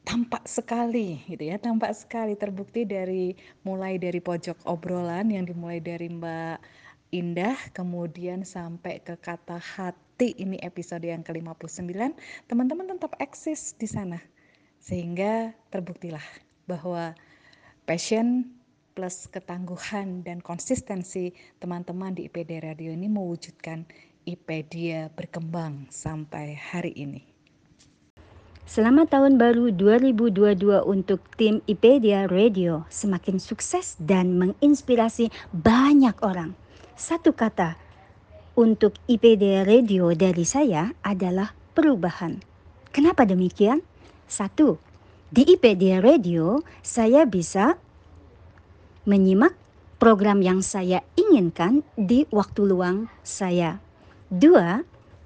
tampak 0.05 0.45
sekali 0.45 1.25
gitu 1.25 1.49
ya 1.49 1.57
tampak 1.57 1.97
sekali. 1.97 2.37
Terbukti 2.37 2.85
dari 2.85 3.33
mulai 3.65 3.97
dari 3.97 4.21
pojok 4.21 4.69
obrolan 4.69 5.33
yang 5.33 5.49
dimulai 5.49 5.81
dari 5.81 6.05
Mbak 6.05 6.85
Indah 7.15 7.55
kemudian 7.71 8.43
sampai 8.43 8.99
ke 8.99 9.15
kata 9.15 9.55
hati 9.55 10.35
ini 10.35 10.59
episode 10.59 11.07
yang 11.07 11.23
ke-59 11.23 11.95
teman-teman 12.51 12.99
tetap 12.99 13.15
eksis 13.23 13.79
di 13.79 13.87
sana 13.87 14.19
sehingga 14.83 15.55
terbuktilah 15.71 16.23
bahwa 16.67 17.15
passion 17.87 18.43
plus 18.91 19.31
ketangguhan 19.31 20.19
dan 20.27 20.43
konsistensi 20.43 21.31
teman-teman 21.63 22.11
di 22.11 22.27
IPD 22.27 22.59
Radio 22.67 22.91
ini 22.91 23.07
mewujudkan 23.07 23.87
IPedia 24.27 25.07
berkembang 25.15 25.87
sampai 25.87 26.51
hari 26.59 26.91
ini. 26.99 27.23
Selamat 28.67 29.15
tahun 29.15 29.39
baru 29.39 29.71
2022 29.71 30.83
untuk 30.83 31.23
tim 31.39 31.63
IPedia 31.63 32.27
Radio 32.27 32.83
semakin 32.91 33.39
sukses 33.39 33.95
dan 33.95 34.35
menginspirasi 34.35 35.31
banyak 35.55 36.19
orang. 36.19 36.51
Satu 36.99 37.31
kata 37.31 37.79
untuk 38.59 38.99
IPedia 39.07 39.63
Radio 39.63 40.11
dari 40.11 40.43
saya 40.43 40.91
adalah 40.99 41.55
perubahan. 41.71 42.43
Kenapa 42.91 43.23
demikian? 43.23 43.79
Satu, 44.27 44.75
di 45.27 45.43
IPedia 45.43 45.99
Radio, 45.99 46.63
saya 46.79 47.27
bisa 47.27 47.75
menyimak 49.03 49.55
program 49.99 50.39
yang 50.39 50.63
saya 50.63 51.03
inginkan 51.19 51.83
di 51.99 52.23
waktu 52.31 52.63
luang 52.63 53.11
saya. 53.27 53.83
Dua, 54.31 54.83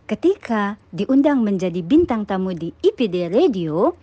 ketika 0.10 0.82
diundang 0.90 1.46
menjadi 1.46 1.86
bintang 1.86 2.26
tamu 2.26 2.54
di 2.58 2.74
IPD 2.82 3.30
Radio, 3.30 3.94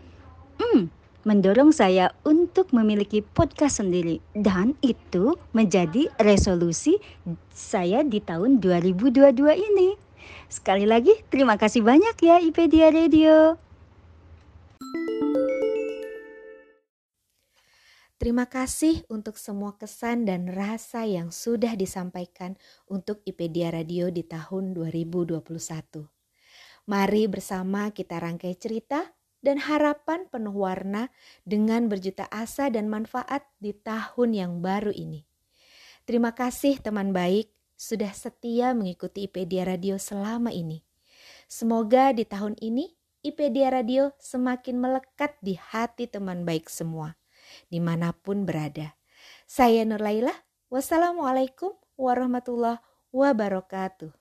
hmm, 0.62 0.86
mendorong 1.26 1.74
saya 1.74 2.14
untuk 2.22 2.70
memiliki 2.70 3.18
podcast 3.22 3.82
sendiri 3.82 4.22
dan 4.38 4.78
itu 4.86 5.34
menjadi 5.50 6.10
resolusi 6.22 7.02
saya 7.50 8.06
di 8.06 8.22
tahun 8.22 8.62
2022 8.62 9.34
ini. 9.50 9.98
Sekali 10.46 10.86
lagi 10.86 11.12
terima 11.26 11.58
kasih 11.58 11.82
banyak 11.82 12.14
ya 12.22 12.38
IPedia 12.38 12.94
Radio. 12.94 13.67
Terima 18.18 18.50
kasih 18.50 19.06
untuk 19.06 19.38
semua 19.38 19.78
kesan 19.78 20.26
dan 20.26 20.50
rasa 20.50 21.06
yang 21.06 21.30
sudah 21.30 21.78
disampaikan 21.78 22.58
untuk 22.90 23.22
IPedia 23.22 23.70
Radio 23.70 24.10
di 24.10 24.26
tahun 24.26 24.74
2021. 24.74 25.38
Mari 26.90 27.22
bersama 27.30 27.94
kita 27.94 28.18
rangkai 28.18 28.58
cerita 28.58 29.14
dan 29.38 29.62
harapan 29.62 30.26
penuh 30.26 30.50
warna 30.50 31.14
dengan 31.46 31.86
berjuta 31.86 32.26
asa 32.26 32.66
dan 32.74 32.90
manfaat 32.90 33.46
di 33.62 33.70
tahun 33.70 34.34
yang 34.34 34.52
baru 34.66 34.90
ini. 34.90 35.22
Terima 36.02 36.34
kasih 36.34 36.82
teman 36.82 37.14
baik 37.14 37.54
sudah 37.78 38.10
setia 38.10 38.74
mengikuti 38.74 39.30
IPedia 39.30 39.62
Radio 39.62 39.94
selama 39.94 40.50
ini. 40.50 40.82
Semoga 41.46 42.10
di 42.10 42.26
tahun 42.26 42.58
ini 42.58 42.98
IPedia 43.22 43.70
Radio 43.70 44.10
semakin 44.18 44.74
melekat 44.74 45.38
di 45.38 45.54
hati 45.54 46.10
teman 46.10 46.42
baik 46.42 46.66
semua 46.66 47.14
di 47.66 47.82
mana 47.82 48.14
pun 48.14 48.46
berada. 48.46 48.94
Saya 49.46 49.82
Nur 49.82 50.02
Laila, 50.02 50.34
wassalamualaikum 50.70 51.74
warahmatullahi 51.98 52.82
wabarakatuh. 53.10 54.17